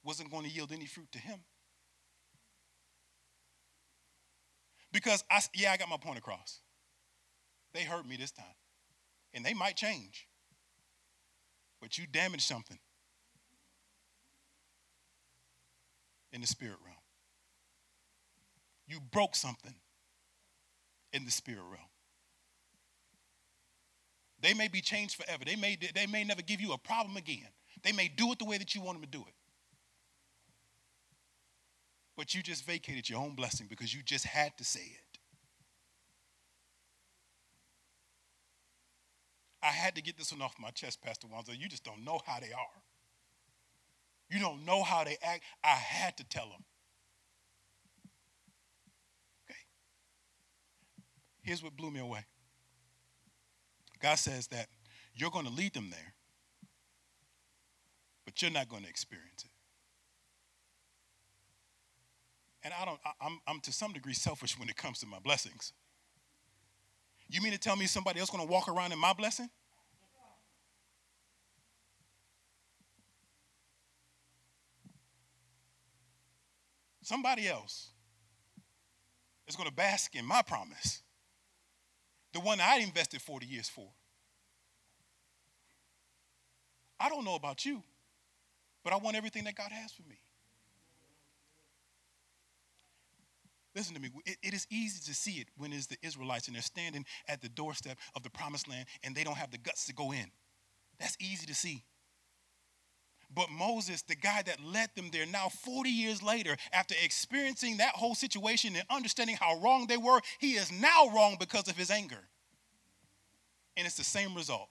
wasn't 0.04 0.32
going 0.32 0.44
to 0.44 0.50
yield 0.50 0.72
any 0.72 0.86
fruit 0.86 1.12
to 1.12 1.20
him. 1.20 1.40
Because 4.92 5.24
I, 5.30 5.42
yeah, 5.56 5.72
I 5.72 5.78
got 5.78 5.90
my 5.90 5.98
point 5.98 6.18
across. 6.18 6.62
They 7.74 7.84
hurt 7.84 8.08
me 8.08 8.18
this 8.18 8.32
time. 8.32 8.46
And 9.34 9.46
they 9.46 9.54
might 9.54 9.78
change. 9.78 10.28
But 11.82 11.98
you 11.98 12.06
damaged 12.08 12.44
something 12.44 12.80
in 16.32 16.42
the 16.42 16.48
spirit 16.48 16.78
realm. 16.84 16.98
You 18.88 19.00
broke 19.12 19.36
something 19.36 19.76
in 21.14 21.26
the 21.26 21.32
spirit 21.32 21.64
realm. 21.64 21.90
They 24.42 24.54
may 24.54 24.68
be 24.68 24.82
changed 24.82 25.16
forever. 25.16 25.44
They 25.46 25.56
may, 25.56 25.78
they 25.94 26.08
may 26.08 26.24
never 26.24 26.42
give 26.42 26.62
you 26.62 26.74
a 26.74 26.78
problem 26.78 27.16
again. 27.16 27.48
They 27.84 27.92
may 27.92 28.08
do 28.08 28.32
it 28.32 28.40
the 28.40 28.46
way 28.46 28.58
that 28.58 28.74
you 28.76 28.82
want 28.82 29.00
them 29.00 29.10
to 29.10 29.18
do 29.18 29.24
it. 29.28 29.34
But 32.18 32.36
you 32.36 32.42
just 32.42 32.66
vacated 32.66 33.10
your 33.10 33.20
own 33.20 33.36
blessing 33.36 33.68
because 33.70 33.94
you 33.94 34.02
just 34.04 34.26
had 34.26 34.58
to 34.58 34.64
say 34.64 34.82
it. 34.82 35.20
I 39.64 39.68
had 39.68 39.96
to 39.96 40.02
get 40.02 40.18
this 40.18 40.32
one 40.32 40.42
off 40.42 40.56
my 40.60 40.72
chest, 40.72 41.02
Pastor 41.02 41.28
Wanzo. 41.28 41.58
You 41.58 41.70
just 41.70 41.84
don't 41.84 42.04
know 42.04 42.20
how 42.26 42.40
they 42.40 42.52
are. 42.52 42.82
You 44.32 44.40
don't 44.40 44.66
know 44.66 44.82
how 44.82 45.04
they 45.04 45.18
act. 45.22 45.44
I 45.62 45.76
had 45.76 46.16
to 46.18 46.24
tell 46.24 46.46
them. 46.46 46.64
Okay. 49.50 49.60
Here's 51.42 51.62
what 51.62 51.76
blew 51.76 51.92
me 51.92 52.00
away 52.00 52.26
God 54.00 54.16
says 54.16 54.48
that 54.48 54.68
you're 55.14 55.32
going 55.32 55.46
to 55.46 55.52
lead 55.52 55.74
them 55.74 55.90
there, 55.92 56.14
but 58.24 58.42
you're 58.42 58.52
not 58.52 58.70
going 58.70 58.84
to 58.84 58.90
experience 58.90 59.44
it. 59.44 59.52
And 62.64 62.74
I 62.80 62.86
don't, 62.86 63.00
I, 63.06 63.12
I'm, 63.20 63.40
I'm 63.48 63.60
to 63.62 63.74
some 63.74 63.92
degree 63.92 64.14
selfish 64.14 64.58
when 64.58 64.70
it 64.70 64.78
comes 64.78 65.00
to 65.00 65.08
my 65.08 65.20
blessings. 65.20 65.74
You 67.30 67.42
mean 67.42 67.52
to 67.52 67.58
tell 67.58 67.76
me 67.76 67.86
somebody 67.86 68.22
else 68.22 68.30
going 68.30 68.46
to 68.46 68.52
walk 68.52 68.70
around 68.70 68.94
in 68.94 69.00
my 69.00 69.12
blessing? 69.12 69.50
Somebody 77.12 77.46
else 77.46 77.90
is 79.46 79.58
going 79.58 79.68
to 79.68 79.76
bask 79.76 80.16
in 80.16 80.26
my 80.26 80.42
promise, 80.42 81.02
the 82.32 82.40
one 82.40 82.62
I 82.62 82.78
invested 82.78 83.22
40 83.22 83.46
years 83.46 83.68
for. 83.68 83.90
I 87.02 87.10
don't 87.10 87.26
know 87.26 87.36
about 87.36 87.66
you, 87.66 87.84
but 88.82 88.94
I 88.94 88.96
want 88.96 89.18
everything 89.18 89.44
that 89.44 89.56
God 89.56 89.74
has 89.74 89.92
for 89.92 90.04
me. 90.04 90.22
Listen 93.76 93.94
to 93.96 94.00
me. 94.00 94.10
It, 94.26 94.38
it 94.42 94.54
is 94.54 94.66
easy 94.70 95.02
to 95.12 95.14
see 95.14 95.42
it 95.42 95.50
when 95.58 95.74
it's 95.74 95.88
the 95.88 95.98
Israelites 96.02 96.48
and 96.48 96.56
they're 96.56 96.64
standing 96.64 97.06
at 97.28 97.42
the 97.42 97.50
doorstep 97.50 97.98
of 98.16 98.24
the 98.24 98.30
promised 98.30 98.70
land 98.70 98.86
and 99.04 99.14
they 99.14 99.26
don't 99.26 99.38
have 99.38 99.52
the 99.52 99.58
guts 99.58 99.86
to 99.88 99.94
go 99.94 100.14
in. 100.14 100.32
That's 100.98 101.18
easy 101.20 101.46
to 101.48 101.56
see. 101.56 101.84
But 103.34 103.50
Moses, 103.50 104.02
the 104.02 104.16
guy 104.16 104.42
that 104.46 104.64
led 104.64 104.90
them 104.96 105.10
there, 105.12 105.26
now 105.26 105.48
40 105.48 105.90
years 105.90 106.22
later, 106.22 106.58
after 106.74 106.96
experiencing 107.02 107.78
that 107.78 107.96
whole 107.96 108.16
situation 108.16 108.76
and 108.76 108.86
understanding 108.90 109.38
how 109.40 109.60
wrong 109.62 109.88
they 109.88 109.98
were, 109.98 110.20
he 110.40 110.54
is 110.54 110.72
now 110.72 111.10
wrong 111.14 111.38
because 111.40 111.68
of 111.70 111.78
his 111.78 111.90
anger. 111.90 112.28
And 113.78 113.88
it's 113.88 113.96
the 113.96 114.04
same 114.04 114.36
result. 114.36 114.68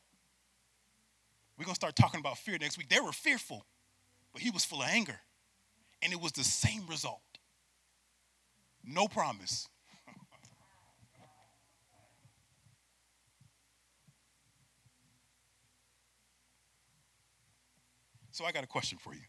We're 1.56 1.64
going 1.64 1.74
to 1.74 1.80
start 1.80 1.96
talking 1.96 2.20
about 2.20 2.38
fear 2.38 2.58
next 2.60 2.76
week. 2.76 2.88
They 2.88 3.00
were 3.00 3.12
fearful, 3.12 3.64
but 4.32 4.42
he 4.42 4.50
was 4.50 4.64
full 4.64 4.82
of 4.82 4.88
anger. 4.88 5.20
And 6.02 6.12
it 6.12 6.20
was 6.20 6.32
the 6.32 6.44
same 6.44 6.86
result. 6.86 7.20
No 8.84 9.08
promise. 9.08 9.68
So 18.40 18.46
I 18.46 18.52
got 18.52 18.64
a 18.64 18.66
question 18.66 18.96
for 18.96 19.12
you. 19.12 19.20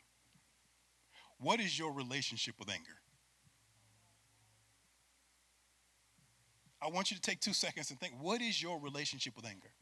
What 1.38 1.60
is 1.60 1.78
your 1.78 1.92
relationship 1.92 2.56
with 2.58 2.70
anger? 2.70 3.02
I 6.82 6.88
want 6.88 7.12
you 7.12 7.18
to 7.18 7.22
take 7.22 7.42
two 7.42 7.52
seconds 7.52 7.90
and 7.90 8.00
think 8.00 8.14
what 8.22 8.42
is 8.42 8.64
your 8.64 8.80
relationship 8.80 9.36
with 9.36 9.46
anger? 9.46 9.74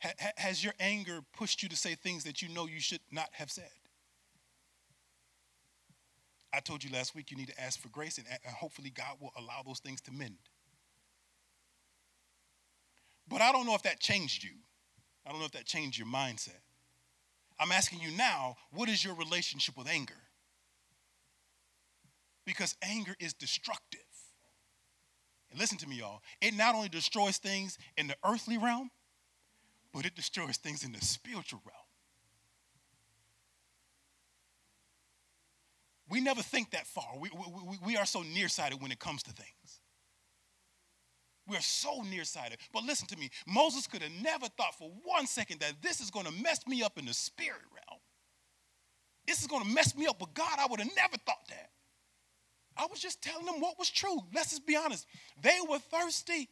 Ha- 0.00 0.30
has 0.36 0.62
your 0.62 0.74
anger 0.78 1.22
pushed 1.36 1.60
you 1.60 1.68
to 1.70 1.76
say 1.76 1.96
things 1.96 2.22
that 2.22 2.40
you 2.40 2.48
know 2.50 2.68
you 2.68 2.78
should 2.78 3.00
not 3.10 3.30
have 3.32 3.50
said? 3.50 3.72
I 6.54 6.60
told 6.60 6.84
you 6.84 6.92
last 6.92 7.16
week 7.16 7.32
you 7.32 7.36
need 7.36 7.48
to 7.48 7.60
ask 7.60 7.80
for 7.80 7.88
grace, 7.88 8.16
and 8.16 8.26
hopefully 8.54 8.90
God 8.90 9.16
will 9.20 9.32
allow 9.36 9.62
those 9.66 9.80
things 9.80 10.00
to 10.02 10.12
mend. 10.12 10.38
But 13.26 13.40
I 13.40 13.50
don't 13.50 13.66
know 13.66 13.74
if 13.74 13.82
that 13.82 13.98
changed 13.98 14.44
you. 14.44 14.52
I 15.28 15.30
don't 15.30 15.40
know 15.40 15.46
if 15.46 15.52
that 15.52 15.66
changed 15.66 15.98
your 15.98 16.08
mindset. 16.08 16.60
I'm 17.60 17.70
asking 17.70 18.00
you 18.00 18.10
now, 18.16 18.56
what 18.72 18.88
is 18.88 19.04
your 19.04 19.14
relationship 19.14 19.76
with 19.76 19.86
anger? 19.86 20.14
Because 22.46 22.74
anger 22.82 23.14
is 23.20 23.34
destructive. 23.34 24.00
And 25.50 25.60
listen 25.60 25.76
to 25.78 25.88
me, 25.88 25.96
y'all. 25.96 26.22
It 26.40 26.54
not 26.54 26.74
only 26.74 26.88
destroys 26.88 27.36
things 27.36 27.76
in 27.98 28.06
the 28.06 28.16
earthly 28.24 28.56
realm, 28.56 28.90
but 29.92 30.06
it 30.06 30.14
destroys 30.14 30.56
things 30.56 30.82
in 30.82 30.92
the 30.92 31.00
spiritual 31.00 31.60
realm. 31.66 31.76
We 36.08 36.22
never 36.22 36.40
think 36.40 36.70
that 36.70 36.86
far. 36.86 37.18
We, 37.18 37.28
we, 37.34 37.78
we 37.84 37.96
are 37.98 38.06
so 38.06 38.22
nearsighted 38.22 38.80
when 38.80 38.92
it 38.92 38.98
comes 38.98 39.22
to 39.24 39.32
things. 39.32 39.80
We 41.48 41.56
are 41.56 41.62
so 41.62 42.02
nearsighted. 42.02 42.58
But 42.72 42.84
listen 42.84 43.08
to 43.08 43.16
me 43.16 43.30
Moses 43.46 43.86
could 43.86 44.02
have 44.02 44.12
never 44.22 44.46
thought 44.48 44.78
for 44.78 44.90
one 45.04 45.26
second 45.26 45.60
that 45.60 45.82
this 45.82 46.00
is 46.00 46.10
going 46.10 46.26
to 46.26 46.32
mess 46.32 46.66
me 46.66 46.82
up 46.82 46.98
in 46.98 47.06
the 47.06 47.14
spirit 47.14 47.62
realm. 47.72 48.00
This 49.26 49.40
is 49.40 49.46
going 49.46 49.64
to 49.64 49.68
mess 49.68 49.96
me 49.96 50.06
up. 50.06 50.18
But 50.18 50.34
God, 50.34 50.58
I 50.58 50.66
would 50.70 50.80
have 50.80 50.90
never 50.94 51.16
thought 51.26 51.46
that. 51.48 51.70
I 52.76 52.86
was 52.90 53.00
just 53.00 53.22
telling 53.22 53.44
them 53.44 53.60
what 53.60 53.78
was 53.78 53.90
true. 53.90 54.20
Let's 54.34 54.50
just 54.50 54.66
be 54.66 54.76
honest. 54.76 55.06
They 55.42 55.58
were 55.68 55.78
thirsty. 55.78 56.48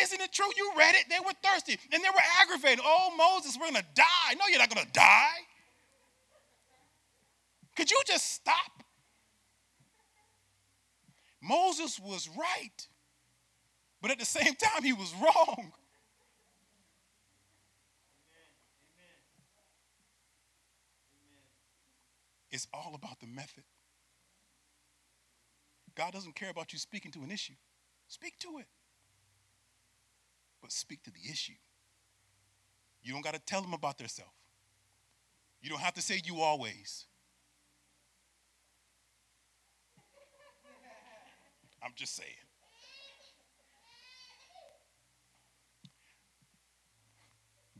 Isn't 0.00 0.20
it 0.20 0.32
true? 0.32 0.50
You 0.56 0.72
read 0.76 0.94
it. 0.94 1.04
They 1.08 1.20
were 1.20 1.32
thirsty 1.42 1.78
and 1.92 2.02
they 2.02 2.08
were 2.08 2.22
aggravated. 2.40 2.80
Oh, 2.82 3.12
Moses, 3.16 3.56
we're 3.56 3.70
going 3.70 3.82
to 3.82 3.88
die. 3.94 4.34
No, 4.38 4.46
you're 4.48 4.58
not 4.58 4.74
going 4.74 4.86
to 4.86 4.92
die. 4.92 5.38
Could 7.76 7.90
you 7.90 8.00
just 8.06 8.32
stop? 8.32 8.82
Moses 11.42 11.98
was 11.98 12.28
right, 12.28 12.86
but 14.00 14.10
at 14.10 14.18
the 14.18 14.24
same 14.24 14.54
time, 14.54 14.82
he 14.82 14.92
was 14.92 15.14
wrong. 15.14 15.72
It's 22.50 22.66
all 22.74 22.92
about 22.94 23.20
the 23.20 23.26
method. 23.26 23.64
God 25.94 26.12
doesn't 26.12 26.34
care 26.34 26.50
about 26.50 26.72
you 26.72 26.78
speaking 26.78 27.12
to 27.12 27.22
an 27.22 27.30
issue. 27.30 27.54
Speak 28.08 28.38
to 28.40 28.58
it. 28.58 28.66
But 30.60 30.72
speak 30.72 31.02
to 31.04 31.10
the 31.10 31.30
issue. 31.30 31.54
You 33.02 33.12
don't 33.12 33.22
got 33.22 33.34
to 33.34 33.40
tell 33.40 33.62
them 33.62 33.72
about 33.72 33.98
themselves. 33.98 34.32
You 35.62 35.70
don't 35.70 35.80
have 35.80 35.94
to 35.94 36.02
say 36.02 36.20
you 36.24 36.40
always. 36.40 37.06
I'm 41.82 41.92
just 41.94 42.16
saying. 42.16 42.49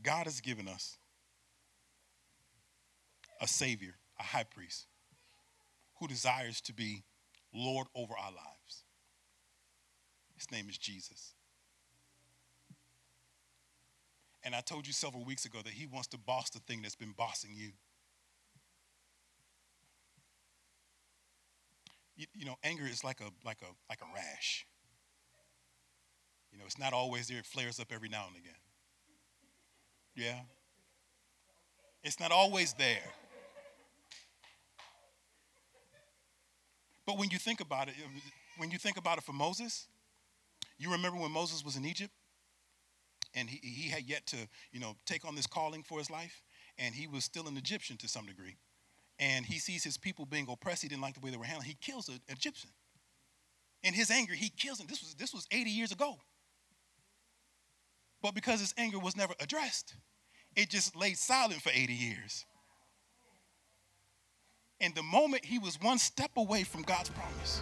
God 0.03 0.25
has 0.25 0.41
given 0.41 0.67
us 0.67 0.97
a 3.39 3.47
Savior, 3.47 3.95
a 4.19 4.23
high 4.23 4.43
priest, 4.43 4.87
who 5.99 6.07
desires 6.07 6.61
to 6.61 6.73
be 6.73 7.03
Lord 7.53 7.87
over 7.95 8.13
our 8.13 8.31
lives. 8.31 8.83
His 10.35 10.51
name 10.51 10.67
is 10.69 10.77
Jesus. 10.77 11.33
And 14.43 14.55
I 14.55 14.61
told 14.61 14.87
you 14.87 14.93
several 14.93 15.23
weeks 15.23 15.45
ago 15.45 15.59
that 15.63 15.73
he 15.73 15.85
wants 15.85 16.07
to 16.09 16.17
boss 16.17 16.49
the 16.49 16.59
thing 16.59 16.81
that's 16.81 16.95
been 16.95 17.13
bossing 17.15 17.51
you. 17.53 17.71
you, 22.21 22.27
you 22.35 22.45
know, 22.45 22.55
anger 22.63 22.85
is 22.85 23.03
like 23.03 23.19
a 23.19 23.29
like 23.45 23.57
a 23.61 23.71
like 23.89 23.99
a 24.01 24.15
rash. 24.15 24.67
You 26.51 26.59
know, 26.59 26.65
it's 26.65 26.77
not 26.77 26.93
always 26.93 27.27
there. 27.27 27.39
It 27.39 27.45
flares 27.45 27.79
up 27.79 27.91
every 27.91 28.09
now 28.09 28.25
and 28.27 28.35
again. 28.37 28.59
Yeah. 30.15 30.39
It's 32.03 32.19
not 32.19 32.31
always 32.31 32.73
there. 32.73 33.03
But 37.05 37.17
when 37.17 37.29
you 37.29 37.37
think 37.37 37.61
about 37.61 37.87
it, 37.89 37.95
um, 38.05 38.21
when 38.57 38.71
you 38.71 38.77
think 38.77 38.97
about 38.97 39.17
it 39.17 39.23
for 39.23 39.33
Moses, 39.33 39.87
you 40.77 40.91
remember 40.91 41.19
when 41.19 41.31
Moses 41.31 41.63
was 41.63 41.75
in 41.75 41.85
Egypt 41.85 42.13
and 43.33 43.49
he, 43.49 43.57
he 43.57 43.89
had 43.89 44.03
yet 44.03 44.25
to, 44.27 44.37
you 44.71 44.79
know, 44.79 44.95
take 45.05 45.25
on 45.25 45.35
this 45.35 45.47
calling 45.47 45.83
for 45.83 45.97
his 45.97 46.09
life, 46.09 46.41
and 46.77 46.93
he 46.93 47.07
was 47.07 47.23
still 47.23 47.47
an 47.47 47.57
Egyptian 47.57 47.97
to 47.97 48.07
some 48.07 48.25
degree. 48.25 48.57
And 49.19 49.45
he 49.45 49.59
sees 49.59 49.83
his 49.83 49.97
people 49.97 50.25
being 50.25 50.47
oppressed. 50.49 50.81
He 50.81 50.87
didn't 50.87 51.01
like 51.01 51.13
the 51.13 51.19
way 51.19 51.31
they 51.31 51.37
were 51.37 51.45
handled. 51.45 51.65
He 51.65 51.77
kills 51.79 52.09
an 52.09 52.19
Egyptian. 52.27 52.71
In 53.83 53.93
his 53.93 54.11
anger, 54.11 54.33
he 54.33 54.49
kills 54.49 54.79
him. 54.79 54.87
This 54.87 55.01
was 55.01 55.13
this 55.15 55.33
was 55.33 55.47
80 55.51 55.69
years 55.69 55.91
ago. 55.91 56.17
But 58.21 58.35
because 58.35 58.59
his 58.59 58.73
anger 58.77 58.99
was 58.99 59.15
never 59.15 59.33
addressed, 59.39 59.95
it 60.55 60.69
just 60.69 60.95
laid 60.95 61.17
silent 61.17 61.61
for 61.61 61.71
80 61.73 61.93
years. 61.93 62.45
And 64.79 64.93
the 64.95 65.03
moment 65.03 65.45
he 65.45 65.59
was 65.59 65.79
one 65.81 65.97
step 65.97 66.31
away 66.37 66.63
from 66.63 66.81
God's 66.81 67.09
promise, 67.09 67.61